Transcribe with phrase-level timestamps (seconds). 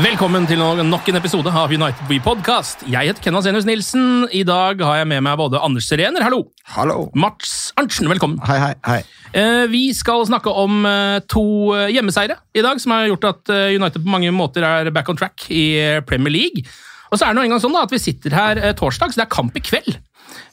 [0.00, 2.84] Velkommen til no- nok en episode av United We Podcast.
[2.88, 4.22] Jeg heter Kenna Senus Nilsen.
[4.32, 6.44] I dag har jeg med meg både Anders Serener, hallo.
[6.72, 7.10] Hallo.
[7.14, 8.38] Mats Arntzen, velkommen.
[8.46, 9.00] Hei, hei, hei.
[9.34, 11.42] Eh, Vi skal snakke om eh, to
[11.90, 15.08] hjemmeseire hjemmeseiere i dag, som har gjort at eh, United på mange måter er back
[15.12, 16.64] on track i eh, Premier League.
[17.10, 19.20] Og så er det nå engang sånn da, at vi sitter her eh, torsdag, så
[19.20, 19.98] det er kamp i kveld.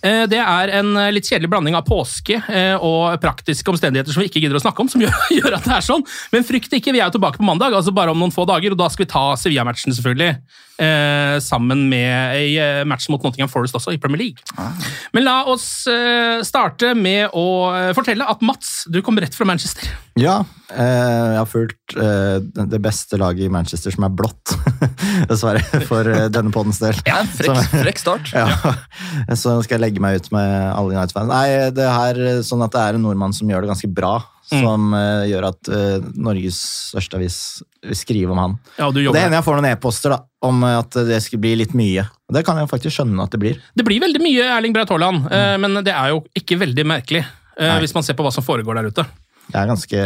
[0.03, 4.21] Eh, Det er en eh, litt kjedelig blanding av påske eh, og praktiske omstendigheter som
[4.23, 6.05] vi ikke gidder å snakke om, som gjør, at det er sånn.
[6.33, 8.75] Men frykt ikke, vi er jo tilbake på mandag, altså bare om noen få dager,
[8.75, 10.37] og da skal vi ta Sevilla-matchen, selvfølgelig.
[10.81, 14.67] Eh, Sammen med ei match mot Nottingham Forest også, i Premier League.
[15.13, 17.45] Men la oss eh, starte med å
[17.75, 19.89] eh, fortelle at Mats, du kom rett fra Manchester.
[20.17, 20.39] Ja,
[20.73, 20.83] eh,
[21.33, 24.53] jeg har fulgt eh, det- beste laget i Manchester som er blått,
[25.29, 26.97] dessverre, for eh, denne poddens del.
[27.09, 28.33] Ja, frekk, frekk start.
[28.37, 31.29] Ja, så skal jeg legge meg ut med alle United-fans.
[31.31, 34.15] Nei, det er eh, sånn at det er en nordmann som gjør det ganske bra,
[34.49, 36.57] som uh, gjør at uh, Norges
[36.93, 37.37] største avis
[37.83, 38.55] vil skrive om han.
[38.79, 41.75] Ja, du det hender jeg får noen e-poster da, om at det skal bli litt
[41.77, 42.07] mye.
[42.27, 43.61] Og det kan jeg faktisk skjønne at det blir.
[43.77, 47.23] Det blir veldig mye Erling Braut Haaland, eh, men det er jo ikke veldig merkelig.
[47.59, 49.05] eh, Hvis man ser på hva som foregår der ute.
[49.47, 49.99] Det er ganske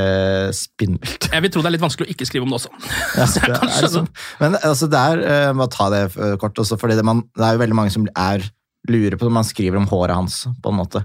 [0.54, 1.26] spinnvilt.
[1.34, 2.70] Jeg vil tro det er litt vanskelig å ikke skrive om det også.
[3.18, 4.10] Ja, Så jeg det er liksom,
[4.44, 7.48] men altså, det er eh, Bare ta det eh, kort også, fordi det, man, det
[7.48, 8.46] er jo veldig mange som er
[8.90, 11.04] lurer på om han skriver om håret hans, på en måte.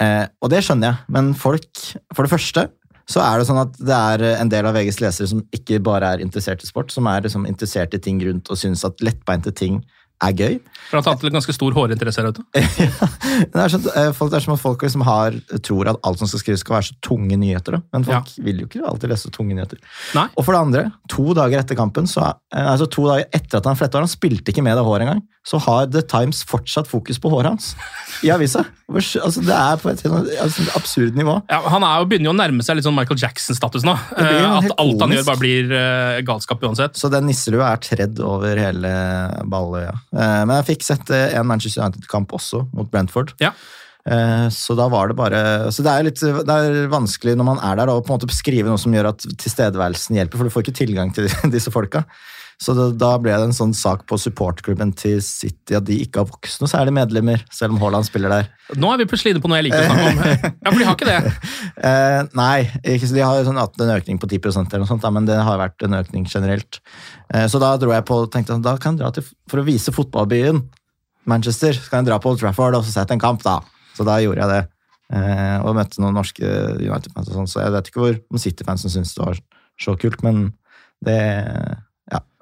[0.00, 1.68] Eh, og det skjønner jeg, men folk
[2.16, 2.68] For det første
[3.10, 6.14] så er det sånn at det er en del av VGs lesere som ikke bare
[6.14, 9.52] er interessert i sport, som er liksom interessert i ting rundt og syns at lettbeinte
[9.52, 9.82] ting
[10.22, 10.54] er gøy.
[10.90, 12.44] Blant annet en ganske stor hårinteresse her ute.
[12.54, 15.36] det, er sånn, eh, folk, det er som at folk liksom har,
[15.66, 17.76] tror at alt som skal skrives, skal være så tunge nyheter.
[17.76, 17.82] Da.
[17.96, 19.80] Men folk vil jo ikke alltid lese tunge nyheter.
[20.16, 20.26] Nei.
[20.32, 23.68] Og for det andre, to dager etter kampen, så, eh, altså to dager etter at
[23.68, 26.88] han fletta hår, han spilte ikke med det håret engang, så har The Times fortsatt
[26.88, 27.74] fokus på håret hans
[28.24, 28.64] i avisa.
[28.88, 31.36] Altså, det er på et altså, absurd nivå.
[31.52, 33.92] Ja, han er jo, begynner jo å nærme seg litt sånn Michael Jackson-status nå.
[34.16, 36.96] Eh, at alt han gjør, bare blir uh, galskap uansett.
[36.96, 38.92] Så den nisselua er tredd over hele
[39.50, 39.94] Balløya.
[40.16, 43.36] Uh, Men jeg fikk sett uh, en Manchester United-kamp også, mot Brentford.
[43.44, 43.52] Ja.
[44.52, 45.38] Så da var det bare
[45.72, 48.28] Så det er litt det er vanskelig når man er der, å på en måte
[48.28, 52.02] beskrive noe som gjør at tilstedeværelsen hjelper, for du får ikke tilgang til disse folka.
[52.62, 56.22] Så det, da ble det en sånn sak på supportklubben til City at de ikke
[56.22, 58.50] har vokst noe særlig medlemmer, selv om Haaland spiller der.
[58.80, 60.22] Nå er vi plutselig inne på noe jeg liker å snakke om.
[60.54, 61.20] Ja, for de har ikke det.
[61.84, 65.10] Eh, nei, ikke, de har sånn hatt en økning på 10 eller noe sånt, da,
[65.12, 66.78] men det har vært en økning generelt.
[67.34, 69.60] Eh, så da dro jeg på og tenkte jeg, da kan jeg dra til, for
[69.60, 70.62] å vise fotballbyen
[71.28, 73.58] Manchester, så kan jeg dra på Old Trafford og så sette en kamp, da.
[73.98, 74.62] Så da gjorde jeg det.
[75.14, 76.46] Eh, og møtte noen norske
[76.78, 79.42] United-fans og sånn, så jeg vet ikke hvor om City-fansen syntes det var
[79.84, 80.46] så kult, men
[81.04, 81.18] det.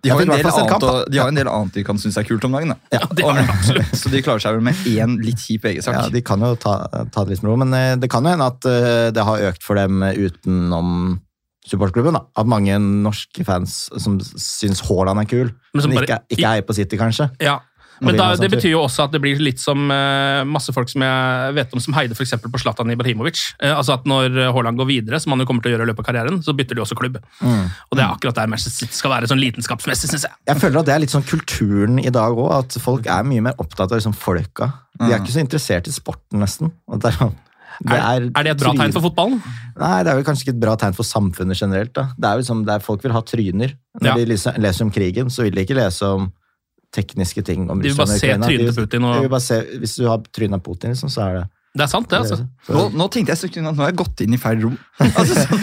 [0.02, 2.16] De har, en del annet, kamp, å- de har en del annet de kan synes
[2.18, 2.72] er kult om dagen.
[2.74, 2.98] Da.
[2.98, 3.84] Ja, det har de.
[4.00, 5.94] Så de klarer seg vel med én litt kjip egensak.
[5.94, 6.74] Ja, de kan jo ta,
[7.14, 9.44] ta det litt med ro, men eh, det kan jo hende at eh, det har
[9.52, 11.20] økt for dem utenom
[11.68, 12.16] supportklubben.
[12.18, 12.24] da.
[12.36, 16.74] At mange norske fans som syns Haaland er kul, Men men, ikke, ikke eier på
[16.74, 17.28] City, kanskje.
[17.40, 17.60] Ja.
[18.02, 21.04] Men da, det betyr jo også at det blir litt som uh, masse folk som
[21.06, 23.40] jeg vet om som heide eksempel på Zlatan Ibrahimovic.
[23.62, 25.90] Uh, altså at Når Haaland går videre, som han jo kommer til å gjøre i
[25.92, 27.20] løpet av karrieren, så bytter de også klubb.
[27.40, 27.68] Mm.
[27.90, 30.34] Og det er akkurat der Manchester City skal være sånn lidenskapsmessig, syns jeg.
[30.50, 33.46] Jeg føler at det er litt sånn kulturen i dag òg, at folk er mye
[33.48, 34.72] mer opptatt av liksom folka.
[34.98, 35.24] De er Mm.
[35.24, 36.72] ikke så interessert i sporten, nesten.
[36.88, 37.38] Og det er, sånn-
[37.82, 39.38] Det Er, er det et bra tegn for fotballen?
[39.80, 41.92] Nei, det er vel kanskje ikke et bra tegn for samfunnet generelt.
[41.94, 42.02] da.
[42.18, 43.72] Det er jo liksom, Folk vil ha tryner.
[44.00, 44.14] Når Ja.
[44.14, 46.30] de leser om krigen, så vil de ikke lese om
[46.92, 47.70] tekniske ting.
[47.70, 48.46] om vil Russland bare og se Ukraina.
[48.46, 51.48] trynet Putin og- bare se, Hvis du har trynet av Putin, liksom, så er det
[51.74, 52.18] Det er sant, det.
[52.20, 52.36] altså.
[52.68, 54.74] Nå, nå tenkte jeg sekund at nå har jeg gått inn i feil rom.
[55.00, 55.62] Altså, sånn,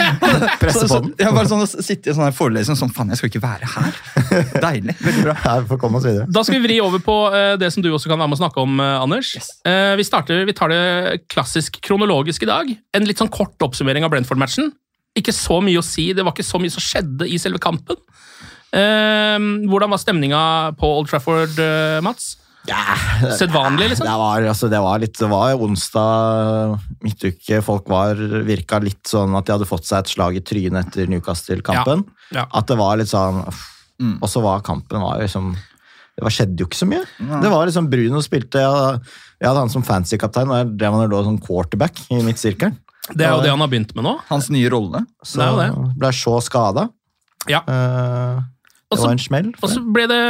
[0.74, 3.30] så, så, jeg bare sånn, å sitte i en sånn forelesning sånn, faen, jeg skal
[3.30, 4.00] ikke være her.
[4.66, 4.96] Deilig.
[4.98, 5.36] Veldig bra.
[5.44, 6.26] Ja, vi får komme oss videre.
[6.26, 8.42] Da skal vi vri over på uh, det som du også kan være med å
[8.42, 9.36] snakke om, uh, Anders.
[9.62, 10.82] Eh, vi, starter, vi tar det
[11.30, 12.74] klassisk kronologisk i dag.
[12.92, 14.72] En litt sånn kort oppsummering av Brentford-matchen.
[15.18, 17.98] Ikke så mye å si, det var ikke så mye som skjedde i selve kampen.
[18.72, 19.38] Eh,
[19.70, 20.42] hvordan var stemninga
[20.78, 21.58] på Old Trafford,
[22.06, 22.36] Mats?
[22.68, 22.76] Ja,
[23.38, 24.04] Sedvanlig, liksom?
[24.04, 27.62] Det var, altså, det var litt Det var onsdag midtuke.
[27.64, 31.08] Folk var, virka litt sånn at de hadde fått seg et slag i trynet etter
[31.08, 32.04] Newcastle-kampen.
[32.36, 32.44] Ja.
[32.52, 33.62] At det var litt sånn uff.
[34.20, 37.02] Og så var kampen var liksom Det var, skjedde jo ikke så mye.
[37.42, 39.00] Det var liksom Bruno spilte Jeg,
[39.40, 42.76] jeg hadde han som fancy-kaptein, og jeg drev han som quarterback i midtsirkelen.
[43.10, 44.18] Det er jo det han har begynt med nå.
[44.28, 45.00] Hans nye rolle.
[45.24, 45.96] Så Det det.
[45.98, 46.90] ble så skada.
[47.48, 47.64] Ja.
[48.98, 49.50] Det var en smell.
[49.62, 50.20] Og så ble det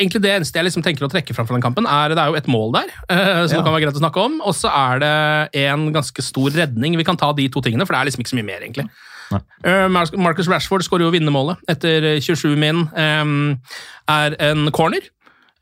[0.00, 2.32] egentlig det eneste jeg liksom tenker å trekke fram fra den kampen, er det er
[2.32, 3.62] jo et mål der, uh, som Ja.
[3.62, 6.96] kan være greit å snakke om, og så er det en ganske stor redning.
[6.98, 8.88] Vi kan ta de to tingene, for det er liksom ikke så mye mer, egentlig.
[9.30, 9.86] Uh,
[10.16, 12.88] Marcus Rashford skårer jo vinnermålet etter 27 min.
[12.96, 13.60] Um,
[14.08, 15.04] er en corner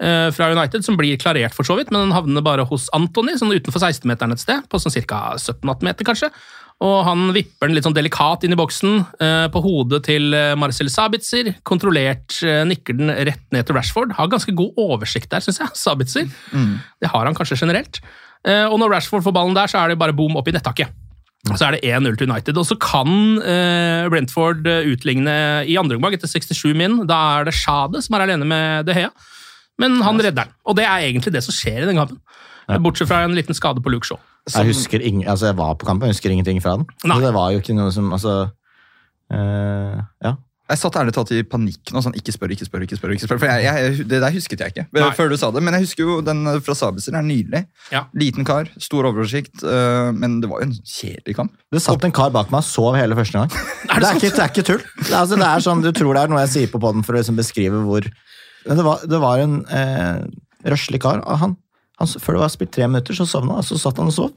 [0.00, 3.34] uh, fra United som blir klarert, for så vidt, men den havner bare hos Anthony,
[3.36, 5.34] sånn utenfor 16-meteren et sted, på sånn ca.
[5.36, 6.30] 17-18 meter, kanskje.
[6.84, 10.52] Og han vipper den litt sånn delikat inn i boksen, eh, på hodet til eh,
[10.60, 11.54] Marcel Sabitzer.
[11.64, 14.12] Kontrollert eh, nikker den rett ned til Rashford.
[14.18, 16.28] Har ganske god oversikt der, syns jeg, Sabitzer.
[17.00, 18.02] Det har han kanskje generelt.
[18.44, 20.92] Eh, og når Rashford får ballen der, så er det bare boom opp i nettaket.
[21.46, 22.58] Så er det 1-0 til United.
[22.58, 23.06] Og så kan
[24.10, 26.96] Brentford utligne i andre omgang etter 67 min.
[27.06, 29.12] Da er det Schade som er alene med De Hea.
[29.78, 30.56] Men han redder den.
[30.66, 32.18] Og det er egentlig det som skjer i den kampen.
[32.82, 34.18] Bortsett fra en liten skade på Luke Shaw.
[34.54, 36.86] Jeg husker ing, altså jeg var på kampen, jeg husker ingenting fra den.
[37.04, 37.16] Nei.
[37.18, 38.50] Så det var jo ikke noe som altså,
[39.32, 40.36] eh, Ja.
[40.66, 42.00] Jeg satt ærlig talt i panikk nå.
[42.02, 43.12] sånn, Ikke spør, ikke spør, ikke spør.
[43.14, 45.10] ikke spør, for jeg, jeg, Det der husket jeg ikke Nei.
[45.14, 45.62] før du sa det.
[45.62, 47.14] Men jeg husker jo den fra Sabitzer.
[47.14, 47.60] er Nydelig.
[47.92, 48.00] Ja.
[48.18, 49.62] Liten kar, stor oversikt.
[49.62, 51.52] øh, men det var jo en kjedelig kamp.
[51.70, 53.50] Det satt en kar bak meg og sov hele første gang.
[53.94, 54.82] Er det det, er ikke, det er ikke tull.
[55.06, 57.04] Det er, altså, det er sånn, Du tror det er noe jeg sier på poden
[57.06, 58.02] for å liksom beskrive hvor
[58.66, 60.26] Men det var, det var en eh,
[60.66, 61.22] røslig kar.
[61.38, 61.54] Han,
[62.00, 64.34] han, før det var spilt tre minutter, så sovna han, så satt han og sov.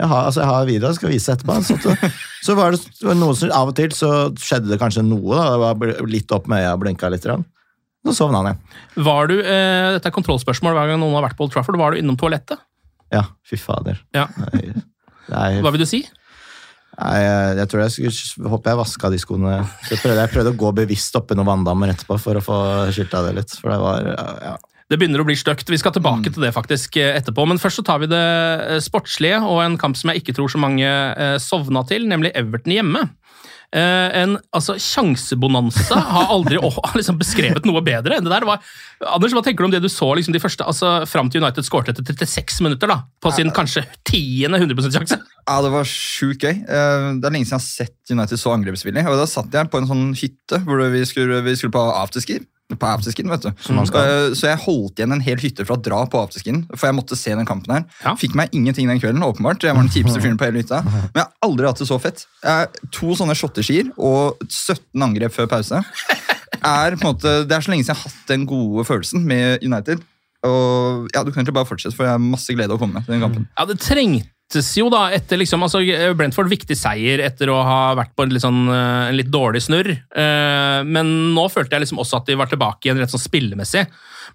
[0.00, 1.56] Jeg har, altså, jeg har video jeg skal vise etterpå.
[1.66, 1.94] Så,
[2.46, 4.10] så var det, det var noe som, Av og til så
[4.40, 5.34] skjedde det kanskje noe.
[5.36, 7.26] da, det var Litt opp med øya og blinka litt.
[7.26, 8.62] Så sovna han igjen.
[9.10, 11.76] Var du, eh, Dette er kontrollspørsmål hver gang noen har vært på Old Trafford.
[11.80, 12.62] Var du innom toalettet?
[13.12, 14.00] Ja, fy fader.
[14.16, 14.28] Ja.
[14.40, 14.72] Nei,
[15.28, 15.50] nei.
[15.64, 16.04] Hva vil du si?
[17.00, 19.52] Nei, jeg, jeg tror jeg skulle håper jeg vaska de skoene.
[19.88, 22.58] Jeg, prøvde, jeg prøvde å gå bevisst oppi noen vanndammer etterpå for å få
[22.94, 23.54] skylta det litt.
[23.56, 24.56] For det var ja.
[24.90, 25.70] Det begynner å bli stygt.
[25.70, 27.44] Vi skal tilbake til det faktisk eh, etterpå.
[27.46, 30.50] Men først så tar vi det eh, sportslige og en kamp som jeg ikke tror
[30.50, 33.06] så mange eh, sovna til, nemlig Everton hjemme.
[33.70, 38.18] En altså, sjansebonanza har aldri å, liksom beskrevet noe bedre.
[38.18, 38.58] Det der var,
[39.14, 41.62] Anders, hva tenker du om det du så liksom, de første, altså, fram til United
[41.62, 42.90] skåret etter 36 minutter?
[42.90, 45.20] da, På sin kanskje tiende 100 sjanse?
[45.22, 46.64] Ja, Det var sjukt gøy.
[46.66, 49.06] Det er lenge siden jeg har sett United så angrepsvillig.
[49.06, 52.42] Og Da satt jeg på en sånn hytte hvor vi skulle, vi skulle på afterski.
[52.78, 53.48] På afterskin, vet du.
[53.50, 56.94] Eh, Så jeg holdt igjen en hel hytte fra å dra på afterskin, for jeg
[56.94, 57.84] måtte se den kampen her.
[58.04, 58.14] Ja.
[58.14, 59.62] Fikk meg ingenting den kvelden, åpenbart.
[59.66, 60.82] Jeg var den kjipeste fyren på hele hytta.
[60.84, 62.26] Men jeg har aldri hatt det så fett.
[62.92, 65.82] To sånne shotteskier og 17 angrep før pause.
[66.60, 70.02] Er måte, det er så lenge siden jeg har hatt den gode følelsen med United.
[70.44, 73.04] Og ja, Du kan egentlig bare fortsette, for jeg har masse glede å komme med
[73.06, 73.48] til den kampen.
[73.58, 73.78] Ja, det
[74.50, 75.80] trengtes jo da etter liksom, altså
[76.16, 79.62] Brentford viktig seier etter å ha vært på en litt, sånn, eh, en litt dårlig
[79.62, 79.90] snurr.
[79.90, 83.86] Eh, Men nå følte jeg liksom også at de var tilbake igjen rett sånn spillemessig.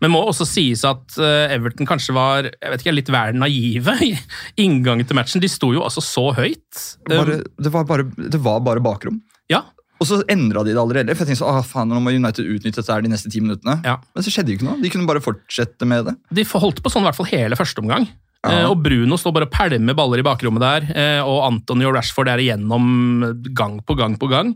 [0.01, 3.95] Men må også sies at eh, Everton kanskje var jeg vet ikke, litt vel naive
[4.03, 4.15] i
[4.63, 5.41] inngangen til matchen.
[5.41, 6.97] De sto jo altså så høyt.
[7.09, 9.21] Bare, det, var bare, det var bare bakrom.
[9.49, 9.63] Ja,
[9.99, 11.15] Og så endra de det allerede.
[11.15, 13.39] For jeg tenkte så, ah, faen, nå må United utnytte dette her de neste ti
[13.43, 13.81] minuttene.
[13.85, 13.99] Ja.
[14.15, 14.81] Men så skjedde jo ikke noe.
[14.83, 16.15] De kunne bare fortsette med det.
[16.35, 18.07] De holdt på sånn i hvert fall hele første omgang.
[18.45, 18.61] Ja.
[18.61, 21.95] Eh, Og Bruno står bare og pælmer baller i bakrommet der, eh, og Anthony og
[21.97, 24.53] Rashford er igjennom gang på gang på gang.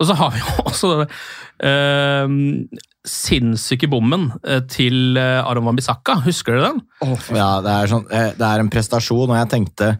[0.00, 0.90] Og så har vi jo også
[1.64, 2.26] eh,
[3.06, 4.30] sinnssyke bommen
[4.72, 6.18] til Aron Wambisaka.
[6.26, 6.82] Husker dere den?
[7.36, 9.92] Ja, det er, sånn, det er en prestasjon, og jeg tenkte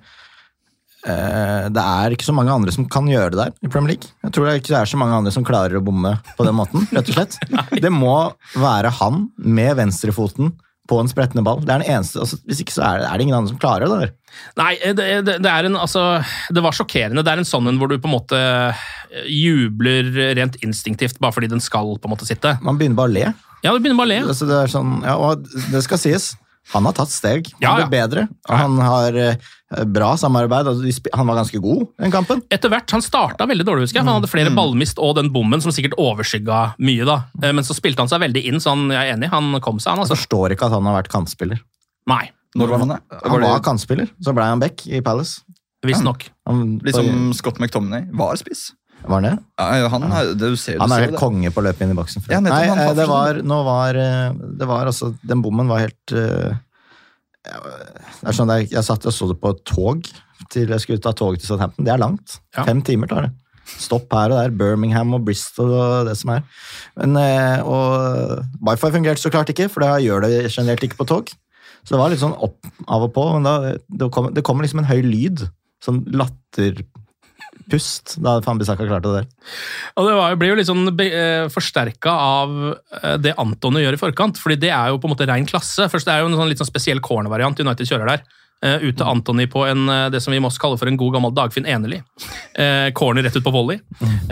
[1.07, 4.11] eh, Det er ikke så mange andre som kan gjøre det der i Premier League.
[4.26, 6.87] Jeg tror det ikke er så mange andre som klarer å bomme på den måten.
[6.93, 7.38] rett og slett.
[7.87, 8.16] Det må
[8.59, 10.55] være han med venstrefoten
[10.88, 11.62] på en sprettende ball.
[11.64, 13.61] Det er den eneste, altså, Hvis ikke så er det, er det ingen andre som
[13.62, 13.99] klarer det.
[14.00, 14.40] der.
[14.61, 16.05] Nei, eh, det, det, det er en altså
[16.52, 17.25] Det var sjokkerende.
[17.25, 18.87] Det er en sånn en hvor du på en måte eh,
[19.33, 22.57] jubler rent instinktivt bare fordi den skal på en måte sitte.
[22.64, 23.28] Man begynner bare å le.
[23.64, 24.21] Ja, du begynner bare å le.
[24.31, 26.35] Altså, det er sånn, ja, og det skal sies.
[26.75, 27.46] Han har tatt steg.
[27.52, 28.06] Han Ja, blir ja.
[28.06, 28.23] bedre.
[28.50, 29.37] Og han har eh,
[29.87, 30.66] bra samarbeid.
[30.90, 32.42] sp- Han var ganske god den kampen.
[32.50, 34.06] Etter hvert, Han starta veldig dårlig, husker jeg.
[34.06, 37.04] Han hadde flere ballmist og den bommen som sikkert overskygga mye.
[37.06, 37.16] da.
[37.42, 39.78] Eh, Men så spilte han seg veldig inn, så han, jeg er enig, han kom
[39.78, 39.99] seg, han.
[40.02, 40.16] Jeg altså.
[40.18, 41.61] forstår ikke at han har vært kantspiller.
[42.08, 43.00] Nei, Når var han det?
[43.25, 45.42] Han var kantspiller, så ble han back i Palace.
[45.87, 46.25] visstnok.
[46.46, 46.52] Ja.
[46.82, 48.73] Litt som Scott McTominay var spiss.
[49.05, 49.35] Var han det?
[49.61, 51.23] Ja, han, er- det, du ser, du Han er helt det.
[51.23, 52.25] konge på å løpe inn i boksen.
[52.33, 56.57] Ja, Nei, eh, det var, var eh, Det var altså Den bommen var helt uh,
[57.47, 60.12] Det er sånn jeg, Jeg satt og så det på et tog
[60.53, 61.87] til jeg skulle ta toget til Southampton.
[61.87, 62.37] Det er langt.
[62.55, 62.67] Ja.
[62.67, 63.31] Fem timer tar det.
[63.67, 64.53] Stopp her og der.
[64.55, 66.45] Birmingham og Bristol og det som er.
[67.00, 71.09] Men, uh, og Wifi fungerte så klart ikke, for det gjør det generelt ikke på
[71.09, 71.33] tog.
[71.87, 74.67] Så det var litt sånn opp av og på, men da, det, kom, det kommer
[74.67, 75.47] liksom en høy lyd.
[75.83, 76.03] Sånn
[77.66, 79.26] latterpust da hadde Fambisaka klart det der.
[79.96, 84.00] Og det var, ble jo litt sånn eh, forsterka av eh, det Antony gjør i
[84.00, 85.88] forkant, fordi det er jo på en måte rein klasse.
[85.90, 88.25] Først det er jo en sånn litt sånn spesiell corner-variant United kjører der.
[88.65, 91.13] Eh, ut til Antony på en, eh, det som vi må kalle for en god
[91.13, 91.99] gammel Dagfinn Enerli.
[92.57, 93.77] Eh, corner rett ut på volley.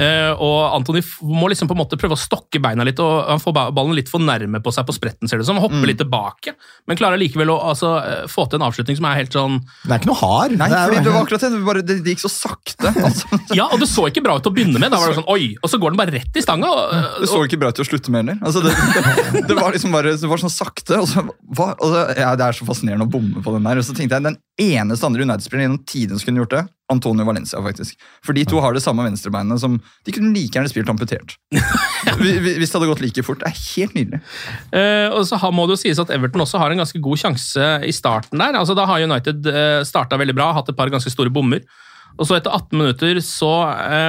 [0.00, 3.28] Eh, og Antony f- må liksom på en måte prøve å stokke beina litt, og
[3.28, 5.60] han får ballen litt for nærme på seg på spretten, ser det ut som.
[5.60, 6.54] Hopper litt tilbake,
[6.88, 9.92] men klarer likevel å altså, eh, få til en avslutning som er helt sånn Det
[9.92, 10.56] er ikke noe hard.
[10.56, 11.64] Nei, Det er fordi det var akkurat det.
[11.68, 12.94] Bare, det, det gikk så sakte.
[13.04, 13.28] Altså.
[13.54, 14.88] Ja, og det så ikke bra ut til å begynne med.
[14.90, 16.64] Da var det sånn, oi, Og så går den bare rett i stanga.
[16.72, 18.40] og- Det så ikke bra ut til å slutte med heller.
[18.40, 18.72] Altså, det,
[19.36, 20.96] det, det var liksom bare det var sånn sakte.
[21.04, 21.20] Og så,
[21.54, 23.76] hva, og så, ja, det er så fascinerende å bomme på den der.
[23.76, 27.24] Og så tenkte jeg den eneste andre United-spilleren gjennom tiden som kunne gjort det, Antonio
[27.26, 27.96] Valencia, faktisk.
[28.24, 31.36] For de to har det samme venstrebeinet som De kunne like gjerne spilt amputert.
[32.20, 33.40] Hvis hvis det hadde gått like fort.
[33.40, 34.20] Det er helt nydelig.
[34.76, 37.70] Eh, og så må det jo sies at Everton også har en ganske god sjanse
[37.88, 38.58] i starten der.
[38.60, 41.64] Altså Da har United uh, starta veldig bra, hatt et par ganske store bommer.
[42.14, 43.50] Og så etter 18 minutter så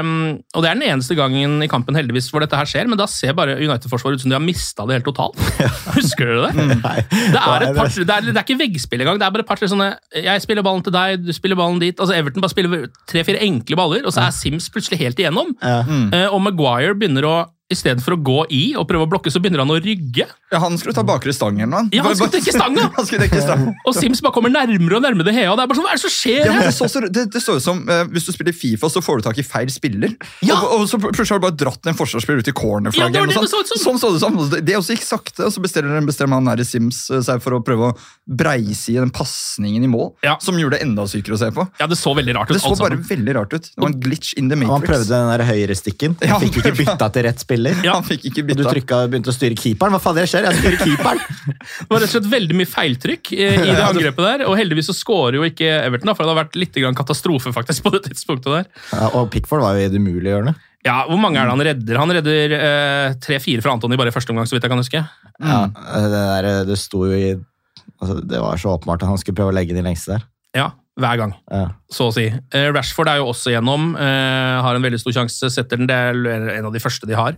[0.02, 3.00] um, Og det er den eneste gangen i kampen heldigvis hvor dette her skjer, men
[3.00, 5.40] da ser bare United-forsvaret ut som de har mista det helt totalt.
[5.98, 6.68] Husker dere det?
[6.84, 7.00] Nei.
[7.10, 9.20] Det er, et par, det, er, det er ikke veggspill engang.
[9.22, 11.98] Det er bare et par-tre sånne Jeg spiller ballen til deg, du spiller ballen dit.
[11.98, 15.56] Altså Everton bare spiller tre-fire enkle baller, og så er Sims plutselig helt igjennom.
[15.64, 15.82] Ja.
[15.86, 17.36] Eh, og Maguire begynner å
[17.74, 20.28] Istedenfor å gå i og prøve å blokke, så begynner han å rygge.
[20.54, 21.90] Ja, Han skulle ta bakre stang eller noe.
[21.96, 22.84] Ja, han skulle dekke stanga!
[22.98, 23.64] han skulle dekke stang.
[23.90, 25.50] Og Sims bare kommer nærmere og nærmere det Hea.
[25.58, 26.68] Det er bare sånn, hva er det som skjer Ja, her?
[26.70, 29.18] det, så, så, det, det står ut som uh, Hvis du spiller Fifa, så får
[29.24, 30.14] du tak i feil spiller.
[30.46, 30.60] Ja.
[30.62, 33.18] Og, og så plutselig har du bare dratt en forsvarsspiller ut i cornerflagget.
[33.18, 33.74] Ja, det det så sånt.
[33.74, 33.82] som.
[33.86, 34.38] Sånn så det som.
[34.62, 37.58] Det- også gikk sakte, og så bestemmer, bestemmer han her i Sims eh, seg for
[37.58, 37.98] å prøve å
[38.30, 40.38] breise i den pasningen i mål, Ja.
[40.44, 41.66] som gjorde det enda sykere å se på.
[41.82, 42.58] Ja, det så veldig rart ut.
[42.60, 43.72] Det så bare veldig rart ut.
[43.74, 44.76] Det var en glitch in the matrix.
[44.76, 46.18] han prøvde den der høyrestikken.
[46.22, 47.56] Ja, Han fikk ikke bytta til rett spiller.
[47.86, 47.96] Ja.
[47.98, 48.64] Han fikk ikke bytta.
[48.64, 49.96] du trykka begynte å styre keeperen.
[49.96, 50.48] Hva faen det skjer?
[50.50, 51.24] Jeg styrer keeperen!
[51.86, 54.44] Det var rett og slett veldig mye feiltrykk eh, i det angrepet der.
[54.50, 57.94] Og heldigvis så skårer jo ikke Everton, for det hadde vært litt katastrofe faktisk på
[57.96, 58.70] det tidspunktet der.
[58.92, 60.62] Ja, og Pickford var jo i det umulige hjørnet.
[60.86, 62.00] Ja, Hvor mange er det han redder?
[62.02, 65.02] Han redder eh, tre-fire fra Antony bare i første omgang, så vidt jeg kan huske.
[65.42, 69.40] Ja, det, der, det sto jo i altså, Det var så åpenbart at han skulle
[69.40, 70.28] prøve å legge de lengste der.
[70.56, 71.34] Ja, hver gang.
[71.52, 71.66] Ja.
[71.92, 72.26] så å si.
[72.32, 73.96] Eh, Rashford er jo også gjennom.
[74.00, 75.88] eh, har en veldig stor sjanse, setter den.
[75.88, 77.36] Det er en av de første de har.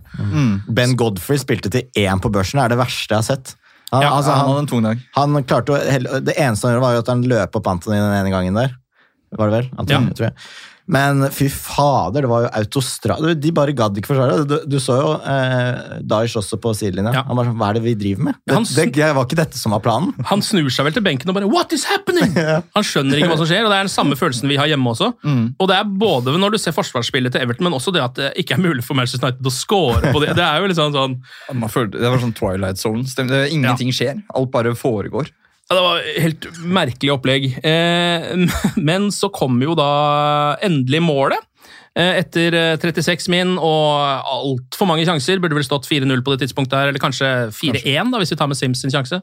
[0.68, 3.54] Ben Godfrey spilte til én på børsen, det er det verste jeg har sett.
[3.90, 4.98] Han, Ja, altså, Han han, hadde en tung dag.
[5.16, 5.78] han klarte å,
[6.24, 8.74] Det eneste han gjorde, var jo at han løp opp Anthony den ene gangen der.
[9.36, 9.70] Var det vel?
[9.78, 10.14] Anthony, Ja.
[10.14, 10.34] tror jeg.
[10.88, 13.26] Men fy fader, det var jo autostrad...
[13.36, 14.46] De bare gadd ikke forsvare det.
[14.48, 17.12] Du, du så jo eh, Daesh også på sidelinja.
[17.18, 17.24] Ja.
[17.28, 18.38] Han bare sånn, Hva er det vi driver med?
[18.48, 20.14] Det, det, det var ikke dette som var planen.
[20.30, 22.32] Han snur seg vel til benken og bare What is happening?!
[22.76, 24.94] Han skjønner ikke hva som skjer, og det er den samme følelsen vi har hjemme
[24.94, 25.10] også.
[25.28, 28.30] Og det er både når du ser forsvarsspillet til Everton, men også det at det
[28.40, 30.32] ikke er mulig for Manchester United å score på det.
[30.38, 33.04] Det er jo liksom sånn, sånn Man følte, det var sånn Twilight Zone.
[33.52, 34.22] Ingenting skjer.
[34.38, 35.28] Alt bare foregår.
[35.68, 37.50] Ja, Det var helt merkelig opplegg.
[37.60, 38.30] Eh,
[38.88, 39.90] men så kom jo da
[40.64, 41.44] endelig målet.
[41.98, 45.42] Eh, Etter eh, 36 min og altfor mange sjanser.
[45.42, 48.50] Burde vel stått 4-0 på det tidspunktet, her, eller kanskje 4-1, da, hvis vi tar
[48.50, 49.20] med Sims sin sjanse.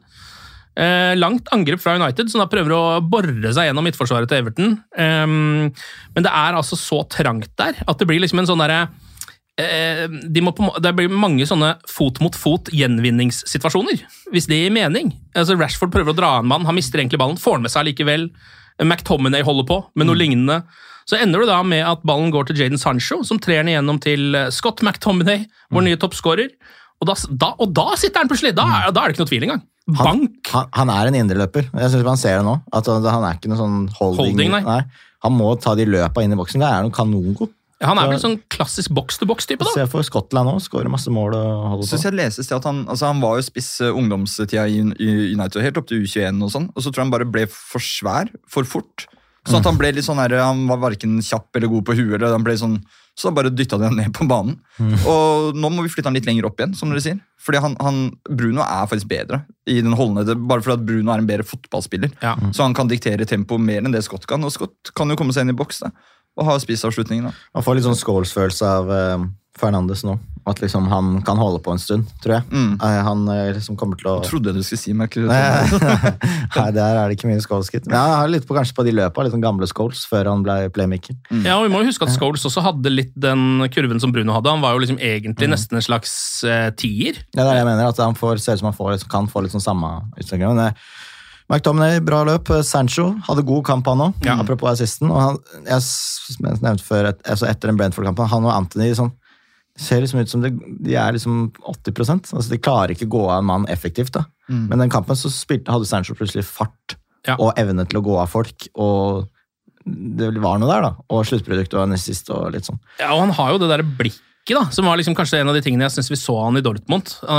[0.75, 4.77] Eh, langt angrep fra United, som da prøver å bore seg gjennom midtforsvaret til Everton.
[4.91, 8.83] Eh, men det er altså så trangt der at det blir liksom en sånn derre
[8.83, 9.01] eh,
[9.57, 14.01] de må på, det blir mange sånne fot mot fot gjenvinningssituasjoner,
[14.33, 15.13] hvis det gir mening.
[15.35, 17.87] Altså Rashford prøver å dra en mann, han mister egentlig ballen, får den med seg
[17.87, 18.27] likevel.
[18.83, 20.57] McTominay holder på med noe lignende.
[21.07, 23.99] Så ender det da med at ballen går til Jaden Sancho, som trer den igjennom
[24.03, 26.49] til eh, Scott McTominay, vår nye toppskårer.
[26.99, 28.55] Og da, da, og da sitter han plutselig!
[28.57, 29.63] Da, er- da er det ikke noe tvil engang.
[29.85, 30.49] Bank!
[30.51, 31.67] Han, han er en indreløper.
[31.71, 32.55] Jeg synes man ser det nå.
[32.73, 34.33] At han han er ikke noe sånn holding.
[34.33, 34.81] Holding, nei.
[35.27, 36.63] Han må ta de løpa inn i boksen.
[36.63, 37.53] Det er han kanongod.
[37.83, 39.73] Han er vel sånn klassisk boks-til-boks-type, da.
[39.75, 40.61] Se for Skottland òg.
[40.63, 43.73] Skårer masse mål og Synes jeg leses til at han, altså han var jo spiss
[43.83, 44.79] eh, ungdomstida i,
[45.35, 47.83] United, helt opp til U21 og sånn, og så tror jeg han bare ble for
[47.83, 49.09] svær, for fort.
[49.45, 52.15] Sånn at han ble litt sånn her, han var hverken kjapp eller god på huet,
[52.17, 52.79] eller han ble sånn
[53.15, 54.57] Så da bare dytta de han ned på banen.
[55.07, 57.21] Og nå må vi flytte han litt lenger opp igjen, som dere sier.
[57.39, 61.23] Fordi han, han, Bruno er faktisk bedre i den holdende, bare fordi at Bruno er
[61.23, 62.11] en bedre fotballspiller.
[62.19, 62.33] Ja.
[62.51, 64.43] Så han kan diktere tempo mer enn det Scott kan.
[64.43, 65.93] Og Scott kan jo komme seg inn i boks da,
[66.35, 67.29] og ha spissavslutningen.
[67.29, 67.49] da.
[67.55, 69.27] Man får litt sånn Scholes-følelse av uh,
[69.59, 70.17] Fernandes nå.
[70.45, 72.45] At liksom han kan holde på en stund, tror jeg.
[72.51, 72.73] Mm.
[72.77, 76.65] Uh, Han eh, liksom kommer til å Jeg trodde du skulle si meg ikke Nei,
[76.75, 77.87] der er det ikke mye Scholes, gitt.
[77.87, 80.43] Men jeg har litt på, kanskje på de løpa, litt sånn gamle skåls før han
[80.45, 81.17] ble playmaker.
[81.39, 84.35] Ja, og Vi må jo huske at Skåls også hadde litt den kurven som Bruno
[84.37, 84.53] hadde.
[84.53, 86.13] Han var jo liksom egentlig nesten en slags
[86.77, 87.17] tier.
[87.33, 89.11] Ja, det er det jeg mener, at han får, ser ut som han får, liksom,
[89.15, 90.61] kan få litt sånn samme utvikling.
[91.49, 92.49] Men McTominay, bra løp.
[92.65, 94.15] Sancho hadde god kamp, han òg.
[94.25, 94.37] Ja.
[94.41, 95.11] Apropos assisten.
[95.13, 95.37] Og han,
[95.67, 99.11] jeg nevnte før, et, altså etter den Brentford-kampen, han og Anthony sånn,
[99.77, 100.49] ser liksom ut som de,
[100.79, 104.13] de er liksom 80% altså De klarer ikke å gå av en mann effektivt.
[104.15, 104.23] da.
[104.47, 106.95] Men den kampen så spilte, hadde Sancho plutselig fart
[107.27, 107.35] Ja.
[107.41, 108.67] og evne til å gå av folk.
[108.75, 109.27] og
[109.85, 110.95] det var noe der, da.
[111.13, 112.79] Og sluttprodukt og en assist og litt sånn.
[112.97, 114.23] Ja, og han har jo det der blikket,
[114.53, 116.61] da, som var liksom kanskje en av de tingene jeg synes vi så han i
[116.61, 117.07] Dortmund.
[117.23, 117.31] Uh,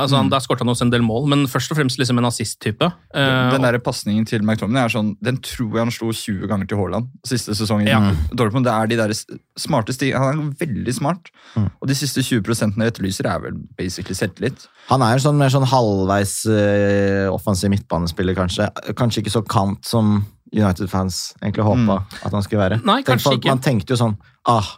[0.00, 2.24] altså, han, Der skåret han også en del mål, men først og fremst liksom en
[2.30, 2.88] assist-type.
[3.12, 6.70] Uh, Den der pasningen til McTominay er sånn, den tror jeg han slo 20 ganger
[6.70, 7.84] til Haaland siste sesong.
[7.84, 8.00] Ja.
[8.32, 9.12] Dortmund, Det er de der
[9.60, 11.28] smarte sti Han er veldig smart.
[11.58, 14.64] Og de siste 20% jeg etterlyser, er vel basically selvtillit.
[14.88, 18.70] Han er en sånn, mer sånn halvveis uh, offensiv midtbanespiller, kanskje.
[18.96, 20.22] Kanskje ikke så kant som
[20.54, 22.80] United-fans egentlig håpa at han skulle være.
[22.86, 23.52] Nei, Tenk kanskje på- ikke.
[23.52, 24.68] Man tenkte jo sånn ah,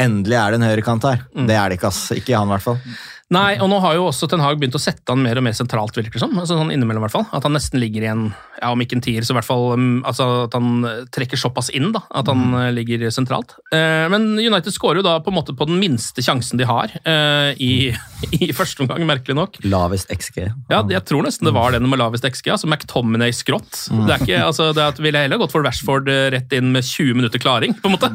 [0.00, 1.26] Endelig er det en høyrekant her.
[1.34, 1.48] Mm.
[1.50, 2.06] Det er det ikke, ass.
[2.16, 2.80] Ikke han, i hvert fall.
[3.32, 5.54] Nei, og nå har jo også Ten Hag begynt å sette han mer og mer
[5.56, 6.34] sentralt, virker det som.
[6.36, 7.24] Altså, sånn innimellom, i hvert fall.
[7.34, 8.26] At han nesten ligger i en
[8.60, 11.40] ja, om ikke en tier, så i hvert fall um, altså, at han eh, trekker
[11.40, 11.88] såpass inn.
[11.94, 12.58] da, At han mm.
[12.76, 13.56] ligger sentralt.
[13.74, 16.92] Eh, men United skårer jo da på en måte på den minste sjansen de har
[17.00, 17.72] eh, i,
[18.44, 19.58] i første omgang, merkelig nok.
[19.64, 20.44] Lavest XG.
[20.70, 22.52] Ja, jeg tror nesten det var den med lavest XG.
[22.54, 23.86] altså McTominay skrått.
[23.88, 26.74] Det er ikke, altså, det er at ville heller gått for Rashford eh, rett inn
[26.76, 28.14] med 20 minutter klaring, på en måte.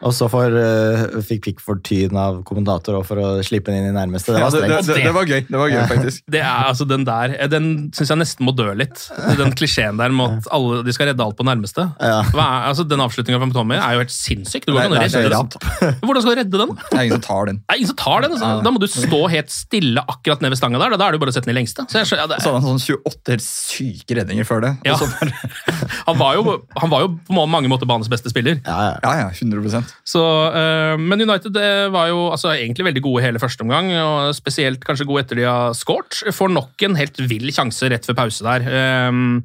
[0.00, 3.96] Og så for, uh, fikk Pickford tyn av kommentator for å slippe den inn i
[3.96, 4.32] nærmeste.
[4.32, 6.22] Det Ja, var det, det, det, det var gøy, det var gøy faktisk.
[6.30, 7.66] Det er altså Den der, eh, den
[7.96, 9.02] syns jeg nesten må dø litt.
[9.38, 11.84] Den klisjeen der med at alle, de skal redde alt på nærmeste.
[12.00, 12.22] Ja.
[12.32, 14.66] Hva er, altså Den avslutninga fra Tommy er jo helt sinnssyk.
[14.66, 16.00] Du går ikke an er.
[16.06, 16.74] Hvordan skal du redde den?
[16.80, 17.60] Det er ingen som tar den.
[17.60, 18.36] Det er ingen som tar den.
[18.38, 18.50] Altså.
[18.64, 20.96] Da må du stå helt stille akkurat ned ved stanga der.
[20.96, 21.84] Da er det jo bare å sette den i lengste.
[21.92, 24.74] Så jeg, ja, det, Så hadde han sånn 28 helt syke redninger før det.
[24.88, 24.96] Ja.
[24.96, 25.36] Og så bare,
[26.08, 28.62] han, var jo, han var jo på mange måter banens beste spiller.
[28.64, 28.96] Ja, ja.
[29.04, 33.42] ja, ja, 100 Så, uh, men United eh, var jo altså, egentlig veldig gode hele
[33.42, 36.22] første omgang, og spesielt kanskje gode etter de har scoret.
[36.34, 38.66] Får nok en helt vill sjanse rett før pause der.
[39.10, 39.38] Um,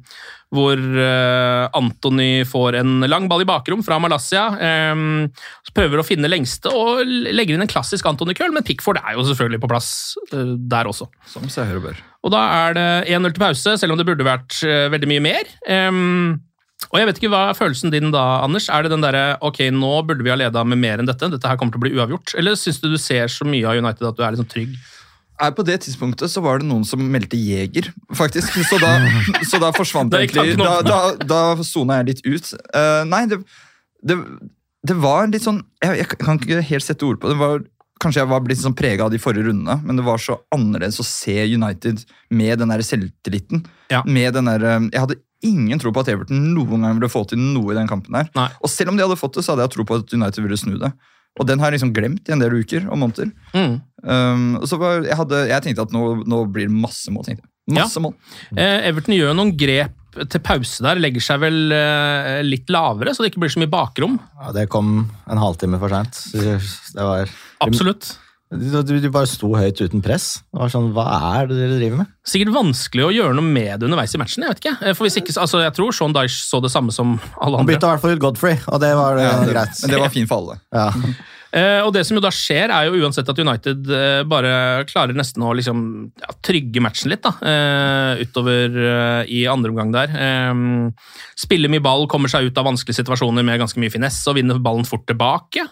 [0.54, 4.46] hvor uh, Anthony får en lang ball i bakrom fra Malaysia.
[4.94, 5.26] Um,
[5.76, 9.62] prøver å finne lengste og legger inn en klassisk Anthony-køll, men Pickford er jo selvfølgelig
[9.64, 9.90] på plass
[10.32, 11.08] uh, der også.
[11.32, 12.02] Som seg hør og bør.
[12.26, 15.24] Og da er det 1-0 til pause, selv om det burde vært uh, veldig mye
[15.26, 15.50] mer.
[15.70, 16.38] Ehm,
[16.86, 18.68] og jeg vet ikke hva er følelsen din da, Anders?
[18.72, 21.48] Er det den derre ok, nå burde vi ha leda med mer enn dette, dette
[21.48, 22.36] her kommer til å bli uavgjort?
[22.38, 24.76] Eller syns du du ser så mye av United at du er liksom trygg?
[25.56, 28.54] På det tidspunktet så var det noen som meldte jeger, faktisk.
[28.68, 28.94] Så da,
[29.44, 32.52] så da forsvant det egentlig Da, da, da sona jeg litt ut.
[32.72, 33.42] Uh, nei, det,
[34.06, 34.16] det,
[34.88, 37.36] det var litt sånn jeg, jeg kan ikke helt sette ord på det.
[37.36, 37.66] det var,
[38.00, 41.00] Kanskje jeg var blitt sånn prega av de forrige rundene, men det var så annerledes
[41.00, 43.62] å se United med den der selvtilliten.
[43.88, 44.02] Ja.
[44.04, 47.24] Med den der, eh, jeg hadde ingen tro på at Everton noen gang ville få
[47.28, 48.16] til noe i den kampen.
[48.16, 48.30] her.
[48.38, 48.48] Nei.
[48.62, 50.60] Og selv om de hadde fått det, så hadde jeg tro på at United ville
[50.60, 50.92] snu det.
[51.36, 53.28] Og den har jeg liksom glemt i en del uker og måneder.
[53.52, 53.76] Mm.
[54.06, 57.26] Um, så var, jeg, hadde, jeg tenkte at nå, nå blir det masse mål.
[57.28, 57.52] tenkte jeg.
[57.76, 58.14] Masse mål.
[58.54, 59.96] Eh, Everton gjør noen grep
[60.32, 63.72] til pause der, legger seg vel eh, litt lavere, så det ikke blir så mye
[63.72, 64.14] bakrom.
[64.38, 66.20] Ja, det kom en halvtime for seint.
[67.66, 68.14] Absolutt.
[68.58, 70.42] Du, du, bare sto høyt uten press.
[70.52, 71.04] Det var sånn, Hva
[71.40, 72.10] er det dere driver med?
[72.26, 74.42] Sikkert vanskelig å gjøre noe med det underveis i matchen.
[74.46, 74.74] Jeg vet ikke.
[74.82, 77.62] Eh, For hvis ikke, altså jeg tror Sean Dyche så det samme som alle Han
[77.62, 77.74] andre.
[77.76, 79.80] bytta i hvert fall ut Godfrey, og det var Ja, det, greit.
[79.82, 80.60] men det var fint for alle.
[80.74, 80.90] Ja.
[81.54, 85.16] Eh, og det som jo da skjer, er jo uansett at United eh, bare klarer
[85.16, 85.78] nesten å liksom
[86.18, 88.80] ja, trygge matchen litt da, eh, utover
[89.30, 90.12] i andre omgang der.
[90.12, 94.38] Eh, spiller mye ball, kommer seg ut av vanskelige situasjoner med ganske mye finesse og
[94.40, 95.64] vinner ballen fort tilbake.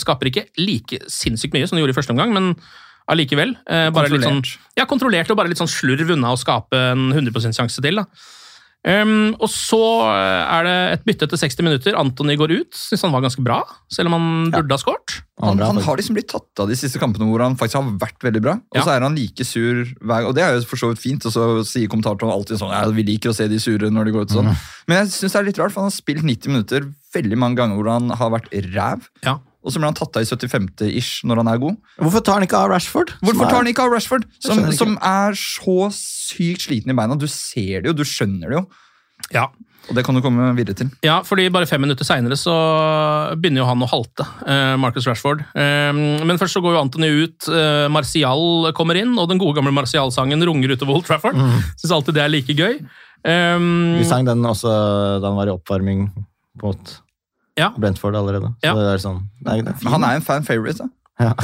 [0.00, 2.52] Skaper ikke like sinnssykt mye som de gjorde i første omgang, men
[3.10, 3.54] allikevel.
[3.66, 4.42] Bare litt sånn,
[4.78, 8.02] ja, kontrollert og bare litt sånn slurv unna å skape en 100 sjanse til.
[8.02, 8.06] da.
[8.80, 11.96] Um, og så eh, er det et bytte etter 60 minutter.
[12.00, 12.70] Antony går ut.
[12.72, 13.58] Syns han var ganske bra,
[13.92, 15.18] selv om han burde ha skåret.
[15.44, 18.24] Han, han har liksom blitt tatt av de siste kampene hvor han faktisk har vært
[18.24, 18.54] veldig bra.
[18.72, 18.84] Og Ja.
[18.86, 21.32] så er han like sur hver Og det er jo for så vidt fint, og
[21.32, 24.28] så sier kommentatoren alltid sånn ja, vi liker å se de sure når de går
[24.28, 24.50] ut sånn.
[24.88, 27.60] Men jeg syns det er litt rart, for han har spilt 90 minutter veldig mange
[27.60, 29.08] ganger hvor han har vært ræv.
[29.24, 29.38] Ja.
[29.60, 30.68] Og så blir han tatt av i 75.
[30.88, 31.80] ish når han er god.
[32.00, 33.12] Hvorfor tar han ikke av Rashford?
[33.20, 37.18] Hvorfor tar han ikke av Rashford, som, som er så sykt sliten i beina?
[37.20, 38.64] Du ser det jo, du skjønner det jo.
[39.36, 39.50] Ja.
[39.90, 40.90] Og det kan du komme videre til.
[41.04, 42.54] Ja, fordi bare fem minutter seinere så
[43.40, 45.42] begynner jo han å halte, eh, Marcus Rashford.
[45.56, 49.56] Eh, men først så går jo Anthony ut, eh, Martial kommer inn, og den gode
[49.58, 51.36] gamle Martial-sangen runger utover Old Trafford.
[51.80, 52.80] Syns alltid det er like gøy.
[53.20, 54.70] Vi sang den også
[55.20, 56.06] da han var i oppvarming
[56.62, 57.00] mot
[57.60, 57.70] Ja.
[57.76, 58.54] Brentford allerede.
[58.60, 58.74] Så Ja.
[58.78, 60.78] det er sånn, det er, han er en fan favorite.
[60.80, 60.88] da.
[61.28, 61.34] ja.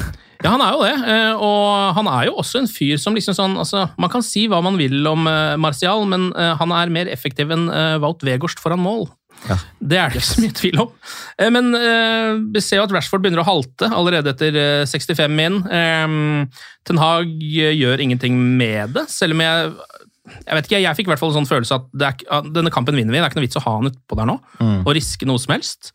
[0.45, 0.97] Ja, han er jo det.
[1.09, 4.43] eh, Og han er jo også en fyr som liksom sånn altså, Man kan si
[4.53, 7.71] hva man vil om eh, Martial, men eh, han er mer effektiv enn
[8.03, 9.07] Wout Weghorst foran mål.
[9.49, 9.57] Ja.
[9.81, 10.93] Det er det ikke så mye tvil om.
[11.57, 15.59] Men eh, vi ser jo at Rashford begynner å halte allerede etter eh, 65 min.
[15.73, 16.47] Eh,
[16.85, 19.73] Ten Hag gjør ingenting med det, selv om jeg
[20.27, 22.49] jeg vet ikke, jeg fikk i hvert fall en sånn følelse at det er, at
[22.55, 23.21] denne kampen vinner vi.
[23.21, 24.39] Det er ikke noe vits å ha han utpå der nå
[24.83, 25.93] og riske noe som helst.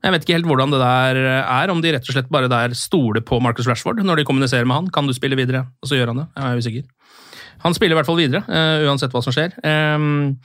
[0.00, 2.72] Jeg vet ikke helt hvordan det der er, om de rett og slett bare der
[2.78, 4.88] stoler på Marcus Rashford når de kommuniserer med han.
[4.94, 5.66] Kan du spille videre?
[5.84, 6.28] Og så gjør han det.
[6.38, 7.16] Jeg er usikker.
[7.60, 9.52] Han spiller i hvert fall videre, uh, uansett hva som skjer.
[9.60, 10.38] Um,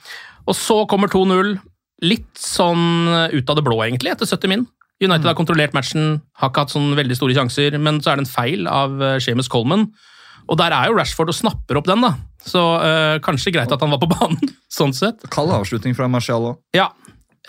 [0.44, 1.56] og så kommer 2-0.
[2.04, 4.66] Litt sånn ut av det blå, egentlig, etter 70 min.
[5.02, 8.24] United har kontrollert matchen, har ikke hatt sånn veldig store sjanser, men så er det
[8.24, 9.90] en feil av eh, Seamus Coleman.
[10.46, 12.14] Og der er jo Rashford og snapper opp den, da.
[12.46, 15.24] Så eh, kanskje greit at han var på banen, sånn sett.
[15.32, 16.62] Kald avslutning fra Martial òg.
[16.76, 16.92] Ja,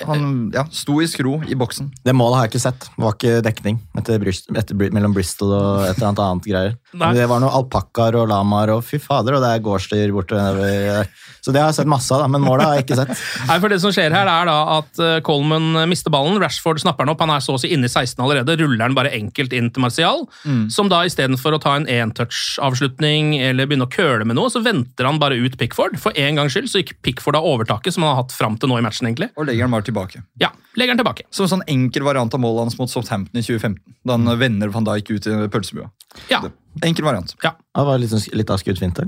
[0.05, 1.87] Han ja, sto i skro i boksen.
[2.05, 2.83] Det målet har jeg ikke sett.
[2.93, 6.75] Det var ikke dekning etter, etter, mellom Bristol og et eller annet annet greier.
[6.97, 7.13] Nei.
[7.17, 11.07] Det var noen alpakkaer og lamaer og fy fader, og det er gårdsdyr bortover.
[11.45, 13.13] Så det har jeg sett masse av, da, men målet har jeg ikke sett.
[13.49, 16.39] Nei, for Det som skjer her, er da at eh, Coleman mister ballen.
[16.41, 17.21] Rashford snapper den opp.
[17.23, 18.57] Han er så å si inne i 16 allerede.
[18.59, 20.25] Ruller den bare enkelt inn til Martial.
[20.73, 25.07] Som da istedenfor å ta en entouch-avslutning eller begynne å køle med noe, så venter
[25.07, 25.97] han bare ut Pickford.
[26.01, 28.71] For en gangs skyld så gikk Pickford av overtaket, som han har hatt fram til
[28.71, 29.07] nå i matchen.
[29.09, 29.29] egentlig.
[29.37, 30.23] Og legger den bare tilbake.
[30.41, 31.27] Ja, legger den tilbake.
[31.31, 33.81] Som en sånn enkel variant av målet hans mot Southampton i 2015.
[34.07, 35.89] Da han vender van Dijk ut i pølsebua.
[36.31, 36.43] Ja.
[36.83, 37.33] Enkel variant.
[37.43, 37.51] Ja.
[37.75, 39.05] Det var litt, sånn- litt av skuddfinte.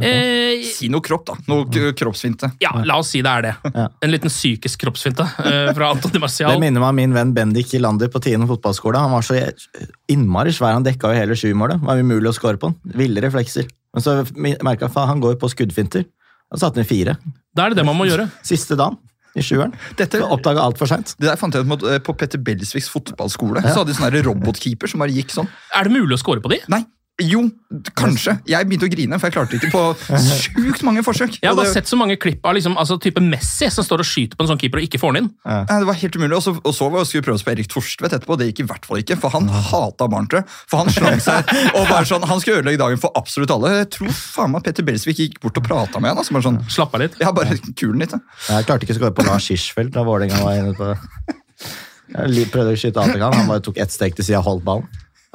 [0.00, 1.34] Eh, Si noe kropp, da.
[1.48, 2.52] Noe kroppsfinte.
[2.60, 3.54] ja, la oss si det er det.
[3.74, 3.88] Ja.
[4.02, 7.78] En liten psykisk kroppsfinte eh, fra Antony Det minner meg om min venn Bendik i
[7.78, 8.96] Lander på Tien fotballskole.
[8.98, 9.36] Han var så
[10.08, 11.80] innmari svær, han dekka jo hele sjumålet.
[11.80, 12.76] Det var umulig å score på han.
[12.96, 13.68] Ville reflekser.
[13.94, 16.06] Men så merka jeg at han går på skuddfinter.
[16.52, 17.16] Og satte han i fire.
[17.56, 18.28] Da er det det man må gjøre.
[18.46, 18.96] Siste dagen
[19.36, 19.74] i sjueren.
[19.98, 21.14] Dette, Oppdaga altfor seint.
[21.20, 23.60] det der fant jeg ut på- på Petter Belsviks fotballskole.
[23.60, 25.48] Så hadde de sånne robotkeeper som bare gikk sånn.
[25.76, 26.60] Er det mulig å score på de?
[26.68, 26.84] Nei,
[27.22, 27.46] jo,
[27.96, 28.34] kanskje.
[28.44, 29.82] Jeg begynte å grine, for jeg klarte ikke på
[30.20, 31.38] sjukt mange forsøk.
[31.40, 34.02] Jeg har bare det, sett så mange klipp av liksom, altså, type Messi som står
[34.04, 35.30] og skyter på en sånn keeper og ikke får den inn.
[35.48, 36.36] Nei, det var helt umulig.
[36.36, 38.36] Og så, og så var- skulle vi prøve oss på Erik Torstvedt etterpå.
[38.36, 40.42] Det gikk i hvert fall ikke, for han hata Barntre.
[40.68, 43.72] For han slang seg og bare sånn, Han skulle ødelegge dagen for absolutt alle.
[43.80, 46.20] Jeg tror faen meg Petter Belsvik gikk bort og prata med han.
[46.20, 47.16] Altså, bare sånn, Slapp av litt.
[47.24, 48.12] Ja, bare kulen litt.
[48.12, 48.20] da.
[48.50, 51.00] Jeg klarte ikke å skåre på Lars Hirschfeldt da Vålerenga var inne på det.
[52.12, 53.24] Jeg prøvde å skyte jeg.
[53.24, 54.86] Han bare tok ett steg til sida og holdt ballen.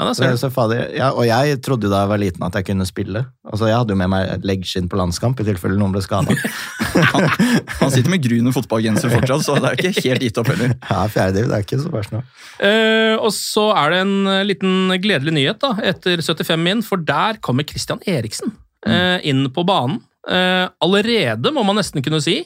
[0.01, 0.37] Ja, Så, ser du.
[0.41, 3.21] så fader, ja, og jeg trodde jo da jeg var liten at jeg kunne spille.
[3.45, 6.33] Altså, Jeg hadde jo med meg et leggskinn på landskamp i tilfelle noen ble skada.
[7.81, 10.73] Han sitter med grune fotballgenser fortsatt, så det er ikke helt gitt opp heller.
[10.89, 12.23] Ja, fjerdediv, det er ikke så verst nå.
[12.65, 17.03] Eh, og så er det en eh, liten gledelig nyhet da, etter 75 min, for
[17.05, 18.55] der kommer Christian Eriksen
[18.87, 20.01] eh, inn på banen.
[20.25, 22.39] Eh, allerede, må man nesten kunne si.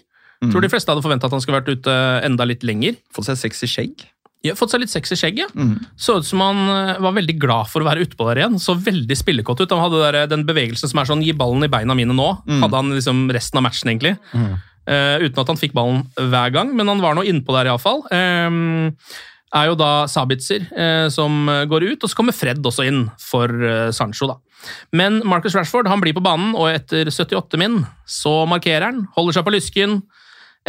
[0.46, 1.94] Tror de fleste hadde forventa at han skulle vært ute
[2.28, 3.00] enda litt lenger.
[3.16, 4.04] Fått seg sexy skjegg.
[4.54, 5.48] Fått seg litt sexy skjegg, ja.
[5.98, 8.60] Så ut som han eh, var veldig glad for å være utpå der igjen.
[8.62, 9.72] Så veldig spillekåt ut.
[9.72, 12.32] Han hadde der, den bevegelsen som er sånn 'gi ballen i beina mine nå',
[12.62, 14.18] hadde han liksom resten av matchen, egentlig.
[14.86, 18.04] Eh, uten at han fikk ballen hver gang, men han var nå innpå der iallfall.
[18.14, 18.94] Um,
[19.56, 23.50] er jo da Sabitzer uh, som går ut, og så kommer Fred også inn for
[23.50, 24.38] uh, Sancho, da.
[24.92, 29.40] Men Marcus Rashford han blir på banen, og etter 78 min så markerer han, holder
[29.40, 29.98] seg på lysken.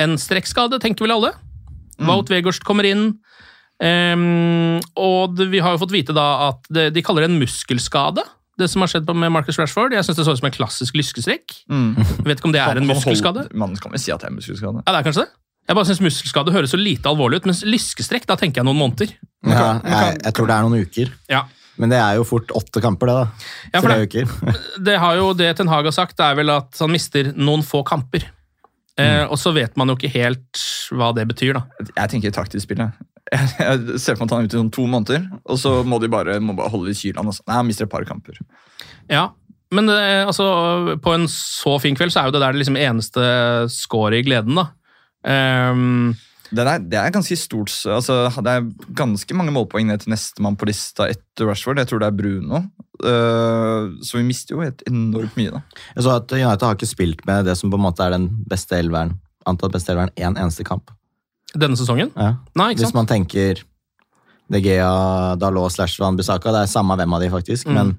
[0.00, 1.32] En strekkskade, tenker vel alle.
[2.04, 3.14] Wout Weghorst kommer inn.
[3.84, 7.40] Ehm, og det, vi har jo fått vite da at det, de kaller det en
[7.42, 8.24] muskelskade,
[8.56, 9.92] det som har skjedd med Marcus Rashford.
[9.92, 11.58] Jeg syns det så ut som en klassisk lyskestrekk.
[12.24, 13.48] Vet ikke om det er en muskelskade.
[13.52, 14.80] Man kan vel si at det er en muskelskade.
[14.86, 15.32] Ja, det er kanskje det.
[15.66, 18.78] Jeg bare synes Muskelskade høres så lite alvorlig ut, mens lyskestrekk da tenker jeg noen
[18.78, 19.10] måneder.
[19.50, 21.08] Ja, jeg, jeg tror det er noen uker.
[21.32, 21.40] Ja,
[21.76, 23.16] Men det er jo fort åtte kamper, det.
[23.18, 23.48] da.
[23.74, 24.54] Ja, for Tre det- uker.
[24.86, 27.66] Det har jo det Ten Hag har sagt, det er vel at han mister noen
[27.66, 28.28] få kamper.
[28.96, 30.62] Eh, og så vet man jo ikke helt
[30.94, 31.64] hva det betyr, da.
[31.98, 32.86] Jeg tenker taktisk spill.
[33.32, 33.98] Jeg.
[34.02, 36.10] Ser for meg at han er ute i sånn to måneder, og så må de
[36.12, 37.26] bare, må bare holde i kylen.
[37.26, 37.44] Altså.
[37.46, 38.38] Nei, han mister et par kamper.
[39.12, 39.30] Ja,
[39.74, 40.46] men det, altså,
[41.02, 43.26] på en så fin kveld så er jo det der det liksom eneste
[43.72, 44.70] scoret i gleden, da.
[45.26, 46.14] Um,
[46.54, 47.72] Det er, det er ganske stort.
[47.90, 51.80] altså Det er ganske mange målpoeng ned til nestemann på lista etter Rashford.
[51.82, 52.62] Jeg tror det er Bruno.
[53.02, 55.64] Uh, så vi mister jo helt enormt mye, da.
[55.96, 58.30] Jeg så at United har ikke spilt med det som på en måte er den
[58.48, 59.16] beste elveren,
[59.50, 60.94] antatt beste elveren én eneste kamp.
[61.60, 62.10] Denne sesongen?
[62.16, 62.34] Ja.
[62.54, 63.00] Nei, ikke Hvis sant?
[63.00, 63.62] man tenker
[64.52, 67.66] De Gea, Dalot slash Van Bissaka, det er samme hvem av de, faktisk.
[67.66, 67.74] Mm.
[67.74, 67.98] Men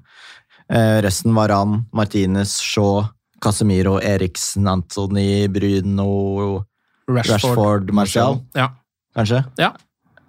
[0.70, 3.04] eh, resten Varan, Martinez, Shaw,
[3.40, 6.64] Casemiro, Eriksen, Antony, Bruno
[7.08, 7.34] Rashford.
[7.34, 8.70] Rashford, Martial, Ja.
[9.16, 9.44] kanskje.
[9.58, 9.72] ja.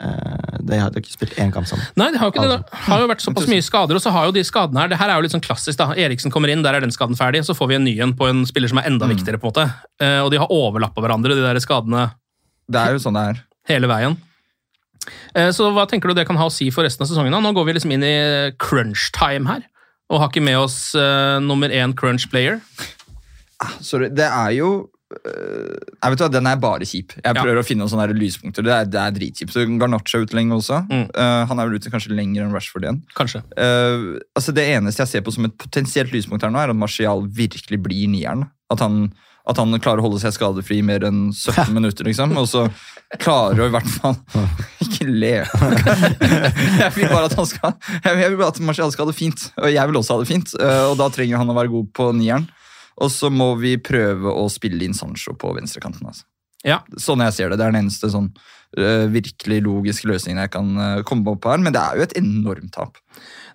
[0.02, 1.84] Eh, De har ikke spilt én kamp sammen.
[1.98, 2.60] Nei, det har jo ikke det.
[2.72, 4.98] Det har jo vært såpass mye skader, og så har jo de skadene her Det
[5.00, 5.90] her er jo litt sånn klassisk, da.
[5.96, 8.30] Eriksen kommer inn, der er den skaden ferdig, så får vi en ny en på
[8.30, 9.74] en spiller som er enda viktigere, på en måte.
[10.00, 12.12] Eh, Og de har overlappa hverandre, de der skadene,
[12.70, 13.40] Det er jo sånn det er.
[13.72, 14.18] hele veien.
[15.34, 17.32] Eh, Så hva tenker du det kan ha å si for resten av sesongen?
[17.34, 17.40] da?
[17.42, 19.64] Nå går vi liksom inn i crunch time her,
[20.10, 22.62] og har ikke med oss uh, nummer én crunch player.
[23.82, 24.70] Sorry, det er jo
[25.10, 27.16] øh, jeg vet hva, Den er bare kjip.
[27.18, 27.42] Jeg Ja.
[27.44, 28.64] prøver å finne noen sånne lyspunkter.
[28.64, 29.56] Det er, det er dritkjipt.
[29.82, 30.84] Garnaccio er ute lenge også.
[30.88, 31.08] Mm.
[31.18, 33.02] Uh, han er vel ute kanskje lenger enn Rashford igjen.
[33.18, 33.42] Kanskje.
[33.58, 36.76] Uh, altså Det eneste jeg ser på som et potensielt lyspunkt her nå, er at
[36.80, 38.46] Martial virkelig blir nieren.
[38.72, 39.12] At han,
[39.50, 42.36] at han klarer å holde seg skadefri i mer enn 17 minutter, liksom.
[42.38, 42.68] Og så
[43.22, 44.18] klarer å i hvert fall
[44.86, 45.34] Ikke le.
[46.84, 47.74] Jeg vil bare at han skal
[48.06, 50.30] Jeg vil bare at Marcial skal ha det fint, og jeg vil også ha det
[50.30, 50.54] fint.
[50.60, 52.46] øh, Og da trenger han å være god på nieren.
[53.00, 56.06] Og så må vi prøve å spille inn Sancho på venstrekanten.
[56.12, 56.28] Altså.
[56.68, 56.82] Ja.
[57.00, 57.60] Sånn jeg ser det.
[57.60, 61.62] Det er den eneste sånn uh, virkelig logiske løsningen jeg kan uh, komme opp her.
[61.64, 63.00] Men det er jo et enormt tap.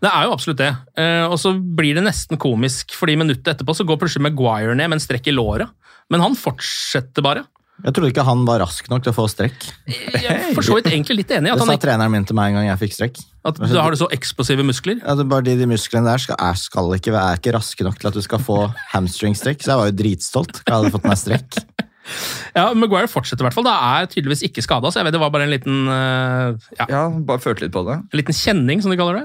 [0.01, 0.73] Det er jo absolutt det.
[0.97, 4.89] Uh, og så blir det nesten komisk, fordi minuttet etterpå så går plutselig Maguire ned
[4.89, 5.73] med en strekk i låret.
[6.12, 7.45] Men han fortsetter bare.
[7.85, 9.64] Jeg trodde ikke han var rask nok til å få strekk.
[9.90, 12.37] Jeg er for så vidt egentlig litt enig Det at, sa ikke, treneren min til
[12.38, 13.19] meg en gang jeg fikk strekk.
[13.51, 15.01] at du har du så eksplosive muskler.
[15.03, 17.57] Ja, det er bare de, de musklene der skal, er, skal ikke, være- er ikke
[17.57, 18.61] raske nok til at du skal få
[18.95, 19.64] hamstringstrekk.
[19.64, 20.62] Så jeg var jo dritstolt.
[20.62, 21.59] Jeg hadde fått meg strekk.
[22.55, 23.64] Ja, Maguire fortsetter i hvert fall.
[23.64, 26.87] Det er tydeligvis ikke skada, så jeg vet det var bare en liten, eh, ja,
[26.90, 27.95] Ja, bare følte litt på det.
[28.12, 29.25] en liten kjenning, som de kaller det.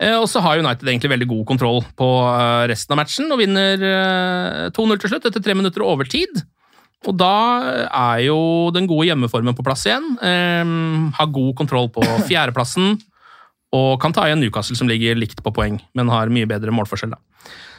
[0.00, 3.40] Eh, Og så har United egentlig veldig god kontroll på eh, resten av matchen og
[3.40, 6.42] vinner eh, 2-0 til slutt etter tre minutter overtid.
[7.06, 7.32] Og da
[7.86, 8.36] er jo
[8.74, 10.16] den gode hjemmeformen på plass igjen.
[10.20, 12.96] Eh, har god kontroll på fjerdeplassen
[13.76, 17.10] og kan ta igjen Newcastle, som ligger likt på poeng, men har mye bedre målforskjell.
[17.12, 17.18] da.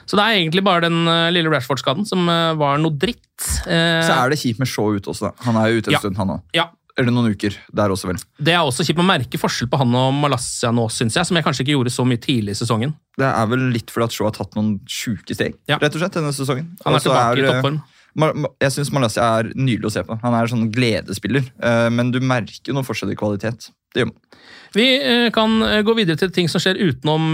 [0.08, 3.24] Så det er egentlig bare den eh, lille Rashford-skaden som eh, var noe dritt.
[3.68, 5.46] Eh, Så er det kjipt med Shaw ute også, da.
[5.48, 6.02] Han er jo ute en Ja.
[6.04, 6.42] stund, han òg.
[6.56, 8.18] ja, Eller noen uker der også, vel.
[8.42, 11.38] Det er også kjipt å merke forskjell på han og Malaysia nå, syns jeg, som
[11.38, 12.96] jeg kanskje ikke gjorde så mye tidlig i sesongen.
[13.18, 15.78] Det er vel litt fordi at Shaw har tatt noen sjuke steg Ja.
[15.78, 16.72] rett og slett, denne sesongen.
[16.86, 17.84] Han er Og så tilbake i eh, toppform.
[18.64, 20.18] Jeg syns Malaysia er nydelig å se på.
[20.24, 23.70] Han er sånn gledesspiller, eh, men du merker jo noen forskjell i kvalitet.
[23.94, 24.18] Det gjør man.
[24.74, 27.30] Vi eh, kan eh, gå videre til ting som skjer utenom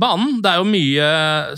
[0.00, 0.40] banen.
[0.42, 1.06] Det er jo mye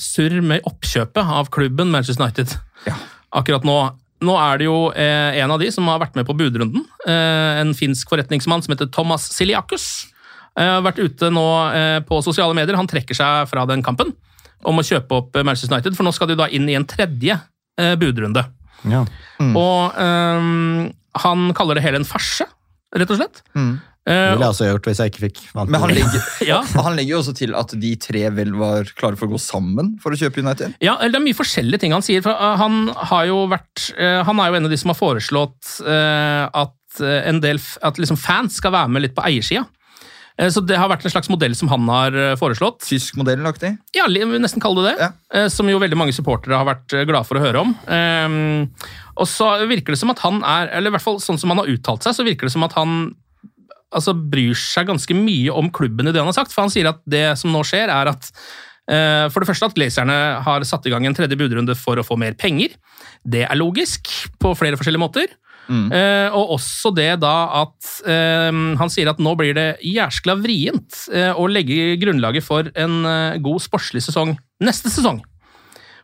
[0.03, 2.53] surr med oppkjøpet av klubben Manchester United
[2.87, 2.95] Ja.
[3.33, 3.79] akkurat nå.
[4.23, 6.85] Nå er det jo eh, en av de som har vært med på budrunden.
[7.09, 9.87] Eh, en finsk forretningsmann som heter Thomas Siliakus.
[10.59, 12.79] Eh, har vært ute nå eh, på sosiale medier.
[12.79, 14.15] Han trekker seg fra den kampen
[14.69, 16.87] om å kjøpe opp eh, Manchester United, for nå skal de da inn i en
[16.89, 17.39] tredje
[17.81, 18.45] eh, budrunde.
[18.89, 19.05] Ja.
[19.43, 20.91] Og ehm,
[21.23, 22.47] han kaller det hele en farse,
[22.95, 23.43] rett og slett.
[24.03, 25.71] Det Eh, ville jeg også gjort hvis jeg ikke fikk vant.
[25.71, 26.57] Men han legger, Ja.
[26.87, 29.93] han legger jo også til at de tre vel var klare for å gå sammen
[30.03, 30.75] for å kjøpe United.
[30.83, 32.25] Ja, eller Det er mye forskjellige ting han sier.
[32.25, 34.99] for uh, Han har jo vært uh, Han er jo en av de som har
[34.99, 39.63] foreslått at en del at liksom fans skal være med litt på eiersida.
[40.53, 42.83] Så det har vært en slags modell som han har foreslått.
[42.85, 43.71] Tysk modell lagt i.
[43.97, 45.07] Ja, nesten kall det det.
[45.07, 45.47] Ja.
[45.53, 47.73] Som jo veldig mange supportere har vært glade for å høre om.
[47.89, 48.69] Um,
[49.17, 51.61] Og så virker det som at han er, eller i hvert fall sånn som han
[51.63, 53.13] har uttalt seg, så virker det som at han
[53.93, 56.55] altså, bryr seg ganske mye om klubben i det han har sagt.
[56.55, 59.77] For han sier at det som nå skjer, er at uh, for det første at
[59.79, 62.77] Glazerne har satt i gang en tredje budrunde for å få mer penger.
[63.23, 64.11] Det er logisk
[64.43, 65.39] på flere forskjellige måter.
[65.73, 71.05] Eh, og også det da at uh, han sier at nå blir det jæskla vrient
[71.39, 72.99] å legge grunnlaget for en
[73.41, 75.23] god sportslig sesong neste sesong.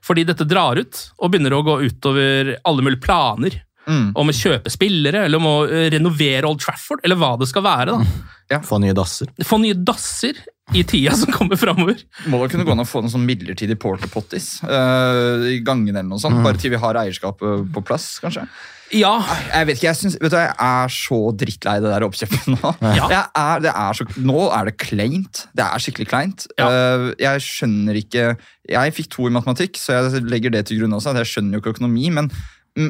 [0.04, 4.10] Fordi dette drar ut og begynner å gå utover alle mulige planer Mm.
[4.20, 7.64] om å kjøpe spillere, eller om å eh, renovere Old Trafford, eller hva det skal
[7.64, 7.96] være.
[7.96, 8.60] da.
[8.64, 9.32] Få nye dasser.
[9.44, 10.38] Få nye dasser
[10.76, 12.00] i tida som kommer framover.
[12.28, 16.02] Må da kunne gå an å få noen sånn midlertidig porter potties uh, i gangene
[16.02, 16.42] eller noe sånt.
[16.44, 18.44] Bare til vi har eierskapet på plass, kanskje.
[18.88, 19.18] Ja,
[19.52, 22.70] Jeg vet ikke, jeg, synes, vet du, jeg er så drittlei det der oppkjøpet nå.
[22.98, 23.08] Ja.
[23.12, 25.42] Jeg er, det er så, nå er det kleint.
[25.56, 26.46] Det er skikkelig kleint.
[26.60, 26.68] Ja.
[26.68, 28.30] Uh, jeg skjønner ikke
[28.68, 31.12] Jeg fikk to i matematikk, så jeg legger det til grunn også.
[31.20, 32.32] Jeg skjønner jo ikke økonomi, men,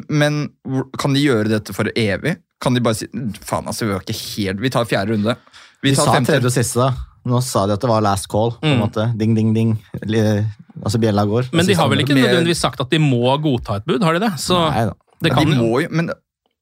[0.09, 0.49] men
[1.01, 2.37] kan de gjøre dette for evig?
[2.61, 3.07] Kan de bare si
[3.47, 5.35] faen altså, vi var ikke helt Vi tar fjerde runde.
[5.81, 6.33] Vi De tar sa femte.
[6.33, 6.89] tredje og siste, da.
[7.29, 8.51] Nå sa de at det var last call.
[8.59, 8.83] på en Mm.
[8.83, 9.05] måte.
[9.17, 9.71] Ding, ding, ding.
[10.83, 11.49] Altså bjella går.
[11.53, 14.19] Men de har vel ikke nødvendigvis sagt at de må godta et bud, har de
[14.23, 14.31] det?
[14.39, 14.93] Så Nei da.
[15.21, 16.11] det Ja, kan de må jo, men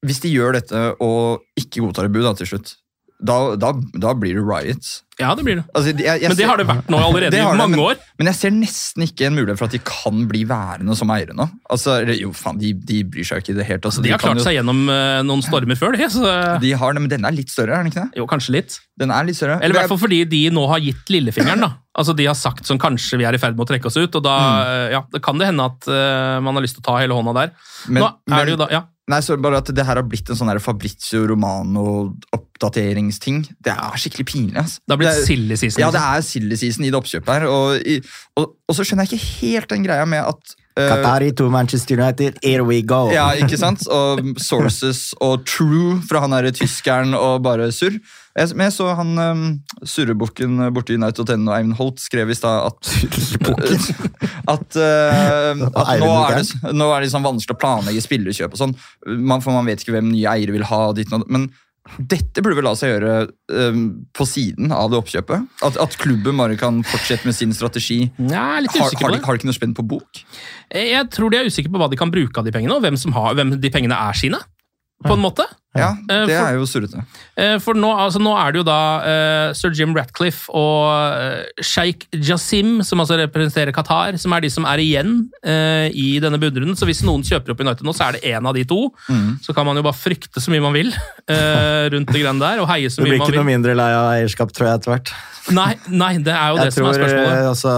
[0.06, 2.76] hvis de gjør dette og ikke godtar et bud da, til slutt,
[3.20, 5.02] da, da, da blir det riots.
[5.18, 5.64] Ja, det blir det.
[5.74, 7.96] Altså, jeg, jeg Men det ser- har det vært nå allerede i mange men, år.
[8.20, 11.34] Men jeg ser nesten ikke en mulighet for at de kan bli værende som eiere
[11.34, 11.48] nå.
[11.74, 13.88] Altså, jo, faen, de, de bryr seg ikke i det helt.
[13.90, 16.12] Altså, De har klart jo- seg gjennom uh, noen stormer før, det.
[16.14, 16.22] Så,
[16.62, 18.20] De har det, men denne er litt større, er den ikke det?
[18.22, 18.78] jo, kanskje litt.
[19.02, 19.58] Den er litt større.
[19.64, 21.66] Eller i hvert fall fordi de nå har gitt lillefingeren.
[21.66, 21.72] da.
[21.98, 24.14] Altså De har sagt sånn kanskje vi er i ferd med å trekke oss ut,
[24.14, 24.92] og da Mm.
[24.94, 27.34] ja, det kan det hende at uh, man har lyst til å ta hele hånda
[27.34, 27.52] der.
[27.90, 28.84] Men- nå er det jo da, ja.
[29.10, 31.22] Nei, så bare at det her har blitt en sånn Fabrizio
[32.58, 33.48] Romano-oppdateringsting.
[33.64, 34.58] Det er skikkelig pinlig.
[34.58, 34.80] Altså.
[34.86, 37.48] Det har blitt silly season, Ja, det er silly season i det oppkjøpet her.
[37.48, 38.02] Og, i,
[38.36, 41.98] og, og så skjønner jeg ikke helt den greia med at uh, Qatari to Manchester
[42.00, 43.10] United, here we go!
[43.14, 43.88] Ja, ikke sant?
[43.88, 48.00] Og Sources og True fra han derre tyskeren og bare surr.
[48.38, 49.46] Jeg, men jeg så han um,
[49.82, 52.92] surrebukken borte i og Eivind Holt, skrev i stad at
[54.54, 58.62] at, uh, at nå, er det, nå er det liksom vanskelig å planlegge spillerkjøp og
[58.62, 58.76] sånn.
[59.08, 60.84] Man, for man vet ikke hvem nye eiere vil ha.
[60.92, 61.50] og Ditt, og men
[61.98, 63.14] dette burde vel la seg gjøre
[63.54, 63.82] um,
[64.16, 65.48] på siden av det oppkjøpet?
[65.68, 68.04] At, at klubben bare kan fortsette med sin strategi?
[68.20, 70.24] Er litt Har, har, de, har de ikke noe spenn på bok?
[70.74, 73.00] Jeg tror de er usikre på hva de kan bruke av de pengene, og hvem,
[73.00, 74.42] som har, hvem de pengene er sine.
[75.06, 75.46] På en måte.
[75.78, 77.04] Ja, Eh, det for- er jo surrete.
[77.38, 81.62] Eh, For nå, altså, nå er det jo da uh, sir Jim Ratcliffe og uh,
[81.62, 86.40] sjeik Jassim, som altså representerer Qatar, som er de som er igjen uh, i denne
[86.42, 86.76] budrunden.
[86.80, 88.90] Så hvis noen kjøper opp United nå, så er det én av de to.
[89.10, 89.38] Mm.
[89.46, 90.90] Så kan man jo bare frykte så mye man vil
[91.30, 93.52] eh, rundt det greiene der, og heie så mye man Du Det blir ikke noe
[93.54, 95.14] mindre lei av eierskap, tror jeg, etter hvert.
[95.56, 97.38] Nei, nei, det er jo det tror, som er spørsmålet.
[97.38, 97.72] eh, altså,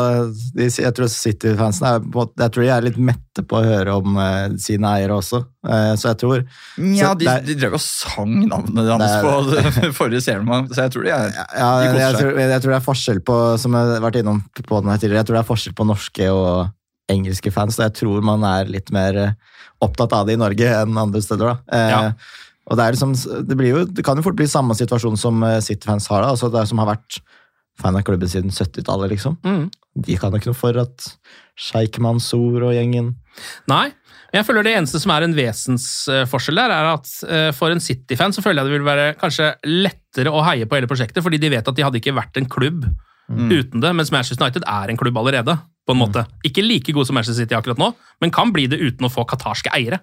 [0.58, 2.00] de, jeg tror City-fansen er
[2.46, 5.44] Jeg tror de er litt mette på å høre om eh, sine eiere også.
[5.68, 6.38] Eh, så jeg tror
[6.96, 10.22] Ja, så de, det de drev og sang navnet hans Det er- på det forrige
[10.24, 12.20] serien, så jeg tror de er ja, de jeg, koser seg.
[12.22, 15.02] tror, jeg tror det er forskjell på Som jeg har vært innom på den her
[15.02, 16.70] tidligere, jeg tror det er forskjell på norske og
[17.12, 17.80] engelske fans.
[17.80, 19.34] og Jeg tror man er litt mer eh,
[19.84, 21.52] opptatt av det i Norge enn andre steder.
[21.52, 21.58] da.
[21.76, 22.14] Eh, Ja.
[22.70, 23.14] Og det, er liksom,
[23.50, 26.22] det, blir jo, det kan jo fort bli samme situasjon som City-fans har.
[26.22, 27.18] da, altså det som har vært
[27.82, 29.10] fan av klubben siden 70-tallet.
[29.10, 29.40] liksom.
[29.44, 29.72] Mm.
[30.06, 31.08] De kan jo ikke noe for at
[31.58, 33.16] sjeik Mansour og gjengen
[33.68, 33.90] Nei.
[34.34, 38.36] Jeg føler Det eneste som er en vesensforskjell der, er at eh, for en City-fan
[38.36, 41.50] så føler jeg det vil være kanskje lettere å heie på hele prosjektet, fordi de
[41.56, 42.86] vet at de hadde ikke vært en klubb
[43.30, 45.58] uten det, mens Manchester United er en klubb allerede.
[45.86, 46.22] på en måte.
[46.46, 47.88] Ikke like god som Manchester City akkurat nå,
[48.22, 50.00] men kan bli det uten å få qatarske eiere.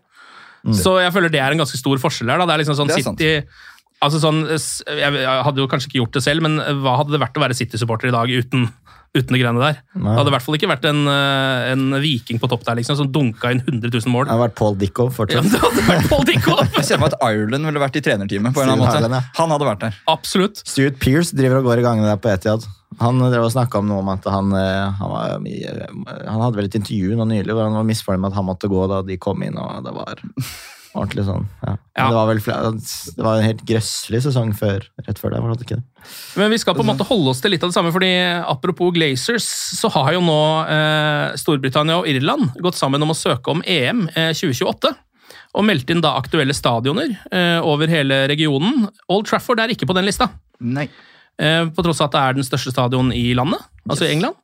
[0.74, 2.38] Så jeg føler det er en ganske stor forskjell her.
[2.42, 2.46] da.
[2.48, 3.20] Det er liksom sånn Det er sant.
[3.22, 3.74] City...
[4.02, 7.38] Altså sånn, jeg hadde jo kanskje ikke gjort det selv, men hva hadde det vært
[7.38, 8.66] å være City-supporter i dag uten,
[9.16, 9.81] uten de greiene der?
[9.96, 10.05] Nei.
[10.12, 12.98] Det hadde i hvert fall ikke vært en, eh, en viking på topp der liksom,
[13.00, 14.29] som dunka inn 100 000 mål.
[14.29, 15.50] Det hadde vært Paul Dicko Ja, fortsatt.
[15.52, 16.62] det hadde vært Paul Dickov.
[16.79, 18.55] Jeg ser for meg at Ireland ville vært i trenerteamet.
[18.55, 19.00] på en eller annen måte.
[19.00, 19.22] Ireland, ja.
[19.40, 20.00] Han hadde vært der.
[20.14, 20.62] Absolutt.
[20.68, 22.68] Stuart Pearce driver og går i gangene der på Etiad.
[23.00, 26.68] Han drev og snakka om noe om at han, eh, han, var, han hadde vel
[26.70, 29.18] et intervju nå nylig hvor han var misfornøyd med at han måtte gå da de
[29.20, 29.59] kom inn.
[29.59, 30.22] og det var
[30.96, 31.46] ordentlig sånn.
[31.62, 31.72] Ja.
[31.96, 32.06] Ja.
[32.09, 35.40] Det var vel det var en helt grøsselig sesong før, rett før det.
[35.42, 36.06] var det ikke det?
[36.37, 38.11] Men vi skal på en måte holde oss til litt av det samme, fordi
[38.42, 39.46] apropos Glazers,
[39.78, 40.38] så har jo nå
[40.72, 44.92] eh, Storbritannia og Irland gått sammen om å søke om EM eh, 2028.
[45.56, 48.88] Og meldt inn da aktuelle stadioner eh, over hele regionen.
[49.09, 50.28] Old Trafford er ikke på den lista,
[50.61, 50.88] Nei.
[51.40, 54.37] eh, på tross av at det er den største stadion i landet, altså i England.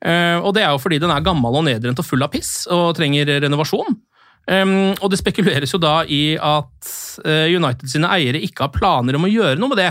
[0.00, 2.64] Eh, og det er jo fordi den er gammel og nedrent og full av piss
[2.72, 3.98] og trenger renovasjon.
[4.50, 6.88] Um, og det spekuleres jo da i at
[7.22, 9.90] uh, United sine eiere ikke har planer om å gjøre noe med det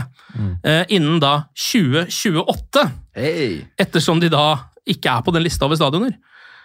[0.66, 2.84] eh, innen da 2028,
[3.16, 3.62] Hey.
[3.80, 6.18] ettersom de da ikke er på den lista over stadioner.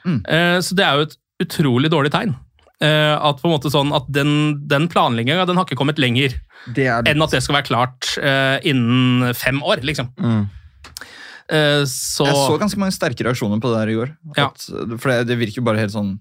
[0.06, 2.34] Eh, så det er jo et utrolig dårlig tegn.
[2.84, 4.32] At på en måte sånn at den,
[4.68, 6.34] den planlegginga den har ikke kommet lenger
[6.76, 8.10] Det er enn at det skal være klart
[8.66, 10.10] innen fem år, liksom.
[11.48, 14.12] Eh, så, Jeg så ganske mange sterke reaksjoner på det der i går.
[14.36, 14.50] Ja.
[14.50, 14.64] At,
[14.98, 16.14] for det, det virker jo bare helt sånn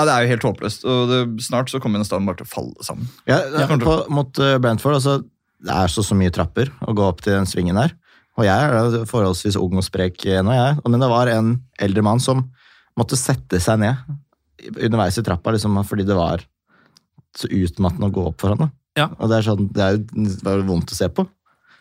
[0.00, 0.86] Ja, det er jo helt håpløst.
[0.88, 3.10] Og det, snart så kommer den staden bare til å falle sammen.
[3.28, 5.18] Ja, på, mot eh, Brentford, altså,
[5.60, 7.92] det er så, så mye trapper å gå opp til den svingen der.
[8.40, 10.80] Og jeg er forholdsvis ung og sprek ennå, jeg.
[10.86, 12.46] Men det var en eldre mann som
[12.96, 14.00] måtte sette seg ned
[14.76, 16.42] underveis i trappa liksom, fordi det var
[17.36, 18.72] så utmattende å gå opp for han.
[18.98, 19.10] Ja.
[19.18, 21.26] Og det er, sånn, det er jo det er vondt å se på.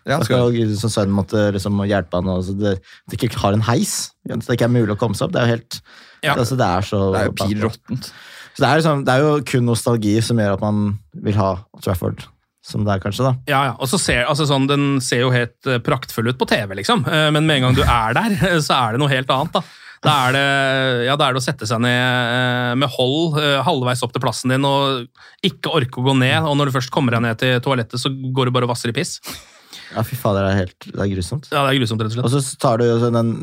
[0.07, 2.77] Ja, skal jo som sønnen måtte liksom hjelpe han, og så det,
[3.09, 4.13] det ikke har en heis.
[4.25, 5.35] Så det ikke er mulig å komme seg opp.
[5.35, 5.79] Det er jo helt
[6.25, 6.35] Ja.
[6.35, 8.09] altså, det er så det er jo pir råttent.
[8.53, 10.83] så det er, liksom, det er jo kun nostalgi som gjør at man
[11.23, 11.53] vil ha
[11.83, 12.25] Trafford
[12.69, 13.25] som det er, kanskje.
[13.25, 13.33] da.
[13.49, 13.75] Ja, ja.
[13.79, 17.05] Og så ser, altså sånn, Den ser jo helt eh, praktfull ut på TV, liksom.
[17.07, 18.35] Eh, men med en gang du er der,
[18.67, 19.55] så er det noe helt annet.
[19.55, 19.63] da.
[19.99, 20.43] Da er det,
[21.09, 24.53] ja, da er det å sette seg ned eh, med hold halvveis opp til plassen
[24.53, 25.07] din og
[25.43, 26.37] ikke orke å gå ned.
[26.47, 28.93] Og når du først kommer deg ned til toalettet, så går du bare og vasser
[28.93, 29.17] i piss.
[29.89, 31.49] Ja, fy fader, det er helt det er grusomt.
[31.51, 33.33] Ja, Det er grusomt, rett og Og så tar du den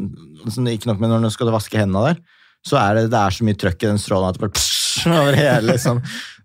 [0.46, 2.20] sånn, Ikke nok med når du skal vaske hendene der,
[2.66, 5.04] så er det, det er så mye trøkk i den strålen at det bare pss,
[5.06, 6.00] over hele liksom.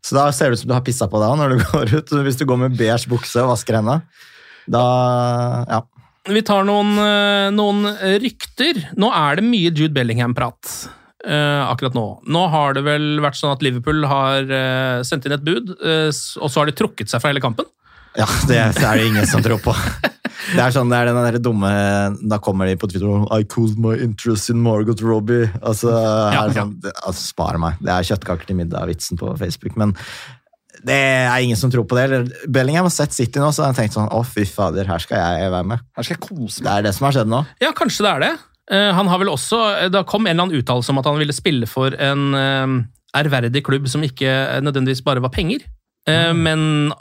[0.06, 2.14] Så da ser det ut som du har pissa på deg når du går ut.
[2.28, 4.02] Hvis du går med beige bukse og vasker henda,
[4.70, 4.86] Da
[5.70, 5.82] Ja.
[6.30, 7.88] Vi tar noen, eh, noen
[8.22, 8.78] rykter.
[9.02, 10.74] Nå er det mye Jude Bellingham-prat
[11.26, 12.06] eh, akkurat nå.
[12.30, 16.10] Nå har det vel vært sånn at Liverpool har eh, sendt inn et bud, eh,
[16.12, 17.66] og så har de trukket seg fra hele kampen.
[18.18, 19.72] Ja, det er det ingen som tror på.
[20.52, 21.70] Det er sånn, det er den der dumme
[22.28, 25.48] Da kommer de på Twitter og I cooled my interest in Margot Robbie.
[25.62, 26.54] Altså, Ja, ja.
[26.58, 26.74] sånn,
[27.06, 27.78] altså Spar meg.
[27.80, 29.78] Det er kjøttkaker til middag-vitsen på Facebook.
[29.80, 29.94] Men
[30.84, 32.06] det er ingen som tror på det.
[32.10, 35.04] Eller, Bellingham har sett City nå, så har jeg tenkt sånn Å, fy fader, her
[35.04, 35.84] skal jeg være med.
[35.96, 36.66] Her skal jeg kose meg.
[36.68, 37.44] Det er det som har skjedd nå.
[37.64, 38.32] Ja, kanskje det er det.
[38.72, 39.62] Eh, han har vel også,
[39.94, 42.76] Det kom en eller annen uttalelse om at han ville spille for en eh,
[43.22, 44.34] ærverdig klubb som ikke
[44.66, 45.64] nødvendigvis bare var penger.
[46.10, 46.44] mm.
[46.50, 46.94] Men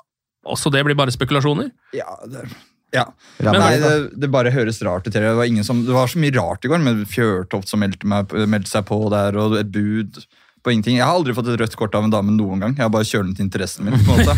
[0.46, 1.70] også det blir bare spekulasjoner.
[1.96, 2.46] Ja, det,
[2.94, 3.06] ja.
[3.38, 5.12] Men, Nei, det, det bare høres rart ut.
[5.14, 8.06] Det var, ingen som, det var så mye rart i går, med Fjørtoft som meldte,
[8.10, 10.18] meg, meldte seg på der, og et bud
[10.60, 10.98] på ingenting.
[10.98, 12.74] Jeg har aldri fått et rødt kort av en dame noen gang.
[12.76, 13.96] Jeg har bare kjølet interessen min.
[14.04, 14.34] på en måte.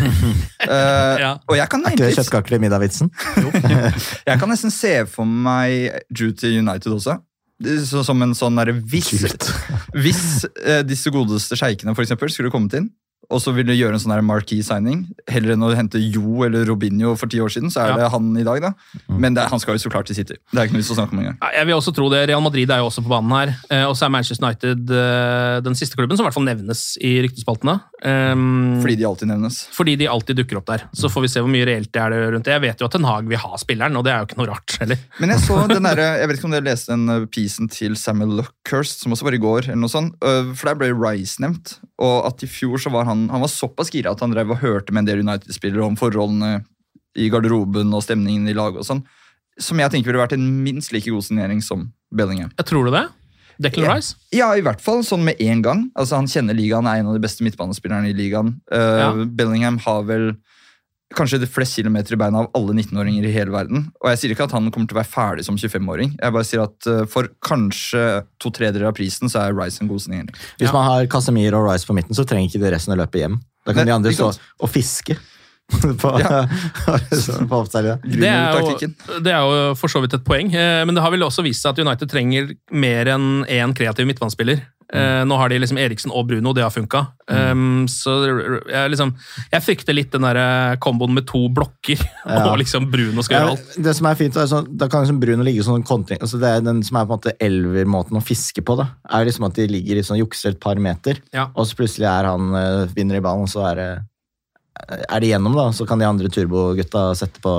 [0.69, 1.33] uh, Ja.
[1.49, 3.11] Og jeg kan, Er ikke det kjøttkaker til middag-vitsen?
[4.29, 7.17] jeg kan nesten se for meg Drew til United også.
[7.63, 9.11] Det så- Som en sånn derre hvis,
[9.97, 10.23] hvis
[10.63, 12.87] uh, disse godeste sjeikene for eksempel, skulle kommet inn,
[13.31, 16.43] og så vil du gjøre en sånn der marquee signing, heller enn å hente Jo
[16.45, 17.97] eller Robinho for ti år siden, så er Ja.
[18.03, 18.73] det han i dag, da.
[19.09, 20.35] Men det, er- han skal jo så klart til City.
[20.51, 21.37] Det er ikke noe vi å snakke om engang.
[21.41, 22.27] Ja, Jeg vil også tro det.
[22.29, 23.55] Real Madrid er jo også på banen her.
[23.71, 26.97] Eh, Og så er Manchester United eh, den siste klubben som i hvert fall nevnes
[27.01, 27.79] i ryktespaltene.
[28.05, 29.61] Um, Fordi de alltid nevnes.
[29.71, 30.81] fordi de alltid dukker opp der.
[30.93, 32.51] Så får vi se hvor mye reelt det er rundt det.
[32.51, 34.49] Jeg vet jo at Ten Hag vil ha spilleren, og det er jo ikke noe
[34.51, 34.97] rart heller.
[35.23, 37.95] Men jeg så den der, jeg vet ikke om dere leste den uh, pisen til
[37.95, 40.17] Samuel Luckhurst, som også var i går, eller noe sånt.
[40.19, 43.91] For der ble Rice nevnt, og at i fjor så var han, han var såpass
[43.93, 46.63] gira at han drev og hørte med en del United-spillere om forholdene
[47.19, 49.03] i garderoben og stemningen i laget og sånn.
[49.61, 52.51] Som jeg tenker ville vært en minst like god signering som Bellingham.
[52.57, 53.03] Jeg tror du det?
[53.61, 53.95] Declan Ja.
[53.99, 54.15] Rice?
[54.33, 55.83] Ja, i hvert fall sånn med en gang.
[55.95, 58.55] Altså Han kjenner ligaen, er en av de beste midtbanespillerne i ligaen.
[58.73, 59.11] Uh, Ja.
[59.29, 60.31] Bellingham har vel
[61.17, 63.87] kanskje det flest kilometer i beina av alle 19-åringer i hele verden.
[64.01, 66.15] Og jeg sier ikke at han kommer til å være ferdig som 25-åring.
[66.19, 68.03] Jeg bare sier at uh, for kanskje
[68.41, 70.33] to tredjedeler av prisen, så er Rice en god.
[70.59, 73.21] Hvis man har Casemiro og Rice på midten, så trenger ikke de resten å løpe
[73.21, 73.37] hjem.
[73.63, 75.15] Da kan Nei, de andre stå og fiske.
[76.01, 76.43] på, Ja.
[77.49, 78.03] på oppstellet.
[78.03, 78.89] Det er, jo,
[79.23, 81.63] det er jo for så vidt et poeng, eh, men det har vel også vist
[81.63, 84.65] seg at United trenger mer enn én kreativ midtbanespiller.
[84.93, 86.99] Eh, Nå har de liksom Eriksen og Bruno, det har funka.
[87.27, 88.11] Um, så
[88.69, 89.13] jeg, liksom,
[89.51, 91.97] jeg frykter litt den der eh, komboen med to blokker,
[92.29, 92.43] Ja.
[92.51, 93.77] og liksom Bruno skal gjøre alt.
[93.87, 96.49] det som er fint, er sånn, Da kan liksom Bruno ligge sånn kontring altså Det
[96.51, 98.75] er den som er på en måte elvermåten å fiske på.
[98.77, 101.47] da Er liksom at de ligger i sånn jukser et par meter, Ja.
[101.55, 103.91] og så plutselig er han eh, vinner i ballen, og så er det
[104.83, 105.67] er det gjennom, da.
[105.71, 107.51] Så kan de andre turbogutta sette på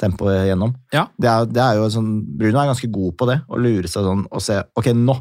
[0.00, 0.72] tempoet gjennom.
[0.92, 1.06] Ja.
[1.20, 2.08] Det er, det er jo sånn,
[2.40, 5.14] Bruno er ganske god på det, å lure seg sånn og se Ok, nå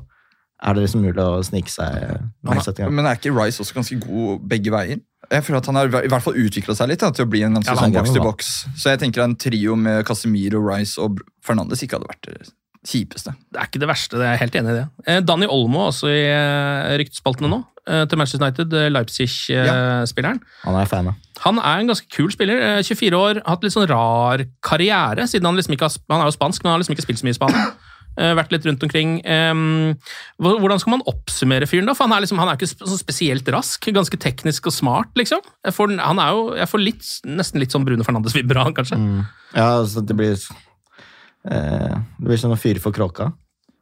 [0.64, 1.96] er det liksom mulig å snike seg.
[2.48, 5.02] Er, men er ikke Rice også ganske god begge veier?
[5.32, 7.44] Jeg føler at Han har i hvert fall utvikla seg litt da, til å bli
[7.46, 8.50] en ganske Ja, sånn boks til boks.
[8.80, 12.52] Så jeg tenker en trio med Casemiro, Rice og Fernandes ikke hadde vært det
[12.84, 13.32] kjipeste.
[13.52, 14.88] Det er ikke det verste, det er jeg helt enig i det.
[15.08, 20.42] Eh, Danny Olmo også i eh, ryktespaltene nå, eh, til Manchester United, Leipzig-spilleren.
[20.66, 21.22] Han er fan av.
[21.44, 22.60] Han er en ganske kul spiller.
[22.80, 25.28] eh, 24 år, hatt litt sånn rar karriere.
[25.28, 27.20] siden Han liksom ikke har, han er jo spansk, men han har liksom ikke spilt
[27.24, 27.66] så mye i Spania.
[28.18, 29.16] Eh, vært litt rundt omkring.
[30.38, 31.96] Hvordan skal man oppsummere fyren, da?
[31.98, 33.88] For han er, liksom, han er ikke så spesielt rask.
[33.96, 35.42] Ganske teknisk og smart, liksom.
[35.66, 38.76] Jeg får, han er jo, jeg får litt, nesten litt sånn Bruno Fernandes-vibber av han,
[38.78, 39.00] kanskje.
[39.56, 43.32] Ja, altså, det blir eh, Det blir sånn å fyre for kråka.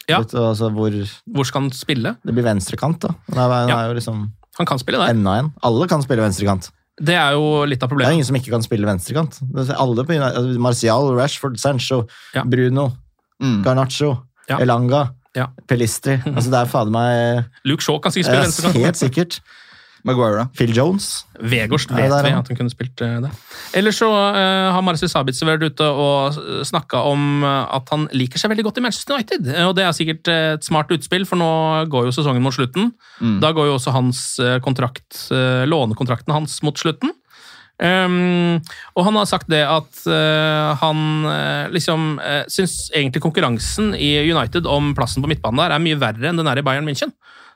[0.10, 0.20] Ja.
[0.24, 0.92] Litt, altså, hvor
[1.36, 2.16] Hvor skal han spille?
[2.26, 3.16] Det blir venstrekant, da.
[3.32, 3.80] Han, er, han, Ja.
[3.86, 4.30] er jo liksom
[4.60, 5.14] Han kan spille der.
[5.14, 5.54] enda en.
[5.64, 6.72] Alle kan spille venstrekant.
[7.02, 8.10] Det er jo litt av problemet.
[8.10, 9.40] Det er ingen som ikke kan spille venstrekant.
[9.80, 12.04] Alle på altså, Martial, Rashford, Sancho,
[12.36, 12.44] Ja.
[12.44, 12.92] Bruno,
[13.42, 13.64] Mm.
[13.66, 14.14] Garnaccio,
[14.50, 14.60] Ja.
[14.60, 15.48] Elanga, Ja.
[15.68, 16.18] Pelistri.
[16.36, 18.86] Altså, det er fader meg Luke Shaw kan sikkert spille venstre venstrekant.
[18.86, 19.42] Helt sikkert.
[20.04, 20.46] Maguire, da.
[20.58, 21.28] Phil Jones.
[21.38, 23.30] Vegårst Ja, vet der, vi at han kunne spilt eh, det.
[23.78, 28.42] Ellers så uh, har Marcel Sabitzer vært ute og snakka om eh, at han liker
[28.42, 29.46] seg veldig godt i Manchester United.
[29.54, 31.52] Eh, Og det er sikkert eh, et smart utspill, for nå
[31.94, 32.90] går jo sesongen mot slutten.
[33.46, 37.14] Da går jo også hans eh, kontrakt, uh, lånekontrakten hans mot slutten.
[37.82, 38.60] Um,
[38.94, 44.12] og han har sagt det at uh, han eh, liksom uh, syns egentlig konkurransen i
[44.30, 47.10] United om plassen på midtbanen der er mye verre enn den er i Bayern München.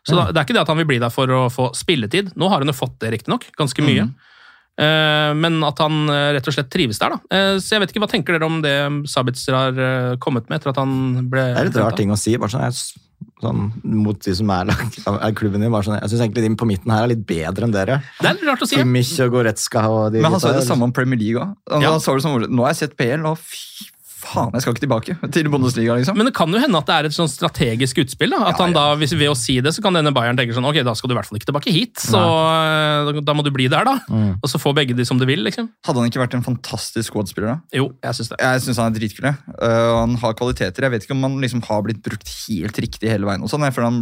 [0.06, 2.34] Så da, det er ikke det at han vil bli der for å få spilletid.
[2.38, 3.48] Nå har han jo fått det, riktignok.
[3.58, 4.04] Ganske mye.
[4.78, 7.40] Eh, men at han rett og slett trives der, da.
[7.58, 8.76] Så jeg vet ikke, Hva tenker dere om det
[9.10, 12.36] Sabitzer har kommet med etter at han ble Det er litt rar ting å si.
[12.38, 13.02] bare sånn, jeg,
[13.44, 15.74] sånn Mot de som er, er klubben din.
[15.86, 18.00] Sånn, jeg syns egentlig de på midten her er litt bedre enn dere.
[18.22, 18.80] Det er rart å si.
[18.80, 21.58] Kimmich og Goretzka og de Men han sa jo det samme om Premier League òg.
[21.76, 21.96] Ja.
[21.96, 23.92] Han sa det som, Nå har jeg sett PL, og fy
[24.28, 26.18] faen, jeg skal ikke tilbake til Bundesliga, liksom.
[26.20, 28.34] Men det kan jo hende at det er et sånn strategisk utspill.
[28.36, 30.56] da, At Ja, han da, hvis, Ved å si det, så kan denne Bayern tenke
[30.58, 33.14] sånn Ok, da skal du i hvert fall ikke tilbake hit, så Nei.
[33.14, 33.98] da, da må du bli der, da.
[34.10, 34.38] Mm.
[34.42, 35.70] Og så får begge de som de vil, liksom.
[35.88, 37.58] Hadde han ikke vært en fantastisk squad-spiller da?
[37.76, 38.40] Jo, jeg syns det.
[38.42, 39.30] Jeg synes han er dritkul.
[39.30, 40.88] Uh, han har kvaliteter.
[40.88, 43.46] Jeg vet ikke om han liksom har blitt brukt helt riktig hele veien.
[43.46, 43.66] og sånn.
[43.68, 44.02] Jeg føler han,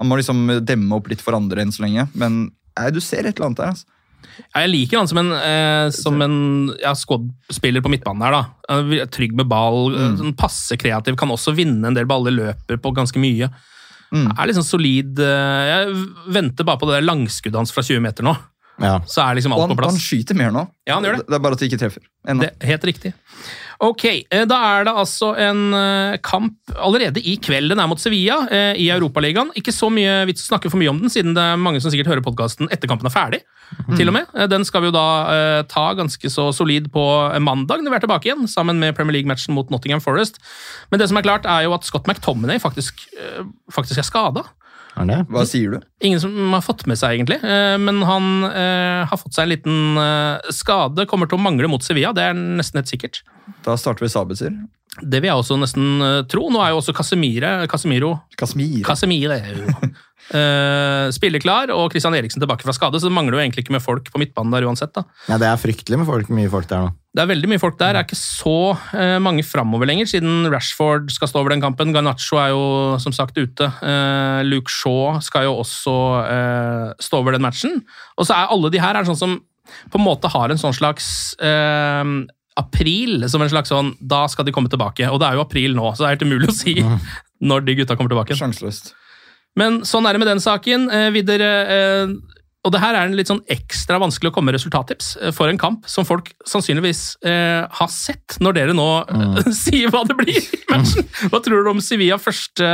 [0.00, 2.06] han må liksom demme opp litt for andre enn så lenge.
[2.14, 2.46] Men
[2.78, 3.74] nei, du ser et eller annet der.
[3.74, 3.93] altså.
[4.54, 6.36] Ja, jeg liker han som en, eh, som en
[6.82, 8.32] ja, squad-spiller på midtbanen her.
[8.32, 9.06] da.
[9.12, 10.16] Trygg med ball, Mm.
[10.18, 13.50] sånn passe kreativ, kan også vinne en del baller, løper på ganske mye.
[14.12, 14.28] Mm.
[14.38, 15.94] Er liksom solid eh, Jeg
[16.30, 18.36] venter bare på det der langskuddet hans fra 20 meter nå.
[18.80, 18.98] Ja.
[19.06, 20.68] Så er liksom alt han, på han skyter mer nå.
[20.86, 21.26] Ja, han gjør det.
[21.28, 22.02] Det er bare at de ikke treffer.
[22.26, 22.40] Ennå.
[22.42, 23.12] Det Helt riktig.
[23.82, 27.72] Ok, eh, da er det altså en eh, kamp allerede i kveld.
[27.72, 29.50] Den er mot Sevilla eh, i Europaligaen.
[29.58, 31.92] Ikke så mye vits å snakke for mye om den, siden det er mange som
[31.92, 33.42] sikkert hører podkasten etter kampen er ferdig.
[33.96, 34.32] til og med.
[34.50, 37.04] Den skal vi jo da eh, ta ganske så solid på
[37.42, 40.38] mandag når vi er tilbake igjen, sammen med Premier League-matchen mot Nottingham Forest.
[40.90, 43.42] Men det som er klart, er jo at Scott McTominay faktisk, eh,
[43.74, 44.44] faktisk er skada.
[44.94, 45.16] Er det?
[45.32, 45.86] Hva sier du?
[46.06, 47.40] Ingen som har fått med seg, egentlig.
[47.42, 51.08] Eh, Men han eh, har fått seg en liten eh, skade.
[51.10, 53.22] Kommer til å mangle mot Sevilla, det er nesten helt sikkert.
[53.66, 54.54] Da starter vi Sabitzer.
[55.02, 56.46] Det vil jeg også nesten tro.
[56.54, 58.84] Nå er jo også Casemire, Casemiro Kasmir.
[58.86, 59.40] Casemire
[60.32, 63.76] eh, spiller klar, og Christian Eriksen tilbake fra skade, så det mangler jo egentlig ikke
[63.76, 64.94] med folk på midtbanen der uansett.
[64.96, 65.04] da.
[65.28, 66.92] Ja, det er fryktelig med folk, mye folk der nå.
[67.14, 67.94] Det er veldig mye folk der.
[67.94, 71.92] Det er ikke så uh, mange framover lenger, siden Rashford skal stå over den kampen.
[71.94, 72.64] Garnaccio er jo
[72.98, 73.68] som sagt ute.
[73.78, 75.94] Uh, Luke Shaw skal jo også
[76.98, 77.84] stå over den matchen.
[78.18, 80.74] Og så er alle de her er sånn som på en måte har en sånn
[80.76, 81.06] slags
[81.42, 82.02] eh,
[82.60, 85.08] april som en slags sånn Da skal de komme tilbake.
[85.10, 86.76] Og det er jo april nå, så det er helt umulig å si
[87.44, 88.36] når de gutta kommer tilbake.
[88.38, 88.94] Sjanseløst.
[89.58, 90.88] Men sånn er det med den saken.
[90.90, 92.14] Eh, videre, eh,
[92.64, 95.50] og det her er en litt sånn ekstra vanskelig å komme med resultattips eh, for
[95.52, 99.52] en kamp som folk sannsynligvis har sett, når dere nå mm.
[99.64, 101.06] sier hva det blir i matchen.
[101.30, 102.70] Hva tror du om Sevilla første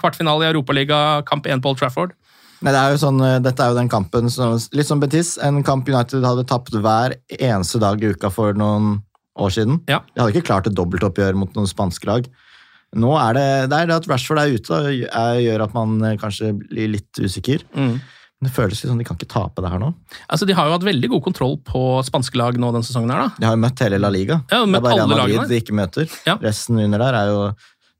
[0.00, 2.14] kvartfinale i Europaliga, kamp 1 på Old Trafford?
[2.64, 5.60] Nei, det er jo sånn, dette er jo den kampen, som, litt som Betis, en
[5.66, 9.02] kamp United hadde tapt hver eneste dag i uka for noen
[9.36, 9.82] år siden.
[9.90, 10.00] Ja.
[10.14, 12.30] De hadde ikke klart et dobbeltoppgjør mot noen spanske lag.
[12.96, 16.14] Nå er det, det er det at Rashford er ute, er, gjør at man eh,
[16.20, 17.64] kanskje blir litt usikker.
[17.76, 19.86] Men det føles litt som de kan ikke tape det her nå.
[20.28, 23.08] Altså, De har jo hatt veldig god kontroll på spanske lag nå denne sesongen.
[23.14, 23.30] her da.
[23.40, 24.42] De har jo møtt hele La Liga.
[24.52, 25.48] Ja, det møtt er bare Real alle Madrid lagene.
[25.54, 26.10] de ikke møter.
[26.28, 26.34] Ja.
[26.44, 27.40] Resten under der er jo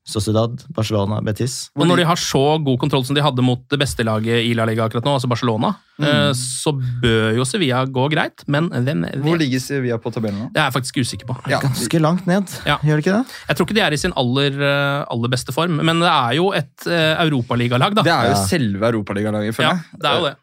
[0.07, 1.70] Sociedad, Barcelona, Betis.
[1.74, 4.52] Og når de har så god kontroll som de hadde mot det beste laget i
[4.54, 6.30] La Liga akkurat nå, altså Barcelona, mm.
[6.38, 6.70] så
[7.02, 10.48] bør jo Sevilla gå greit, men hvem Hvor ligger Sevilla på tabellen nå?
[10.54, 11.36] Det er jeg faktisk usikker på.
[11.50, 12.78] Ja, Ganske langt ned, Ja.
[12.86, 13.36] gjør det ikke det?
[13.48, 16.38] Jeg tror ikke de er i sin aller, eh, aller beste form, men det er
[16.38, 18.02] jo et uh, europaligalag, da.
[18.07, 18.46] Det er jo Ja.
[18.46, 19.82] selve europaligalaget, føler jeg.
[19.90, 20.36] ja, det er jo det.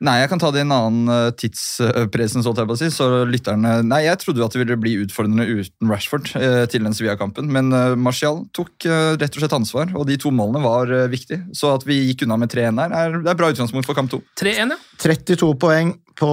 [0.00, 3.98] Nei, jeg kan ta det i en annen uh, tidspresen, så, si, så lytterne Nei,
[4.06, 7.68] jeg trodde jo at det ville bli utfordrende uten Rashford eh, til den Sevilla-kampen, men
[7.76, 11.42] eh, Martial tok eh, rett og slett ansvar, og de to målene var eh, viktige.
[11.56, 14.12] Så at vi gikk unna med 3-1 der, er, det er bra utgangspunkt for kamp
[14.14, 14.22] 2.
[14.40, 14.78] 3-1, ja.
[15.04, 16.32] 32 poeng på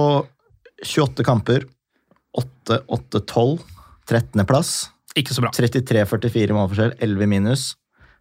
[0.84, 1.68] 28 kamper.
[2.40, 3.58] 8-8-12.
[4.08, 4.46] 13.
[4.48, 4.72] plass.
[5.18, 5.52] Ikke så bra.
[5.52, 6.96] 33-44 målforskjell.
[7.04, 7.68] 11 minus.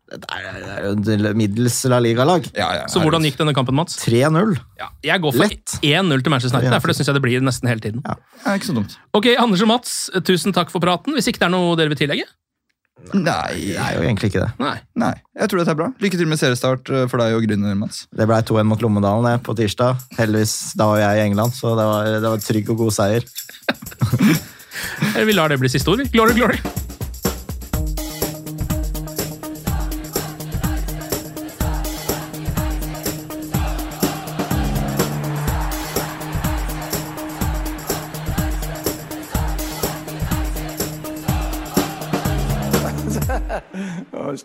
[0.08, 2.46] Det er, jo middels La Liga-lag.
[2.56, 3.98] Ja, ja, Så hvordan gikk denne kampen, Mats?
[4.06, 4.54] 3-0.
[4.80, 7.68] Ja, jeg går for 1-0 til Manchester United, for det syns jeg det blir nesten
[7.68, 8.00] hele tiden.
[8.08, 8.16] Ja.
[8.46, 8.96] Ja, ikke så dumt.
[9.18, 11.18] Ok, Anders og Mats, tusen takk for praten.
[11.18, 12.28] Hvis ikke det er noe dere vil tillegge?
[13.14, 14.50] Nei, Det er jo egentlig ikke det.
[14.64, 14.74] Nei.
[14.98, 15.92] nei, jeg tror dette er bra.
[16.02, 18.08] Lykke til med seriestart uh, for deg og Grüner, Mats.
[18.10, 20.00] Det ble 2-1 mot Lommedalen på tirsdag.
[20.18, 23.28] Heldigvis, Da var jeg i England, så det var, det var trygg og god seier.
[25.28, 26.04] Vi lar det bli siste ord.
[26.04, 26.10] vi.
[26.14, 26.87] Glory, glory!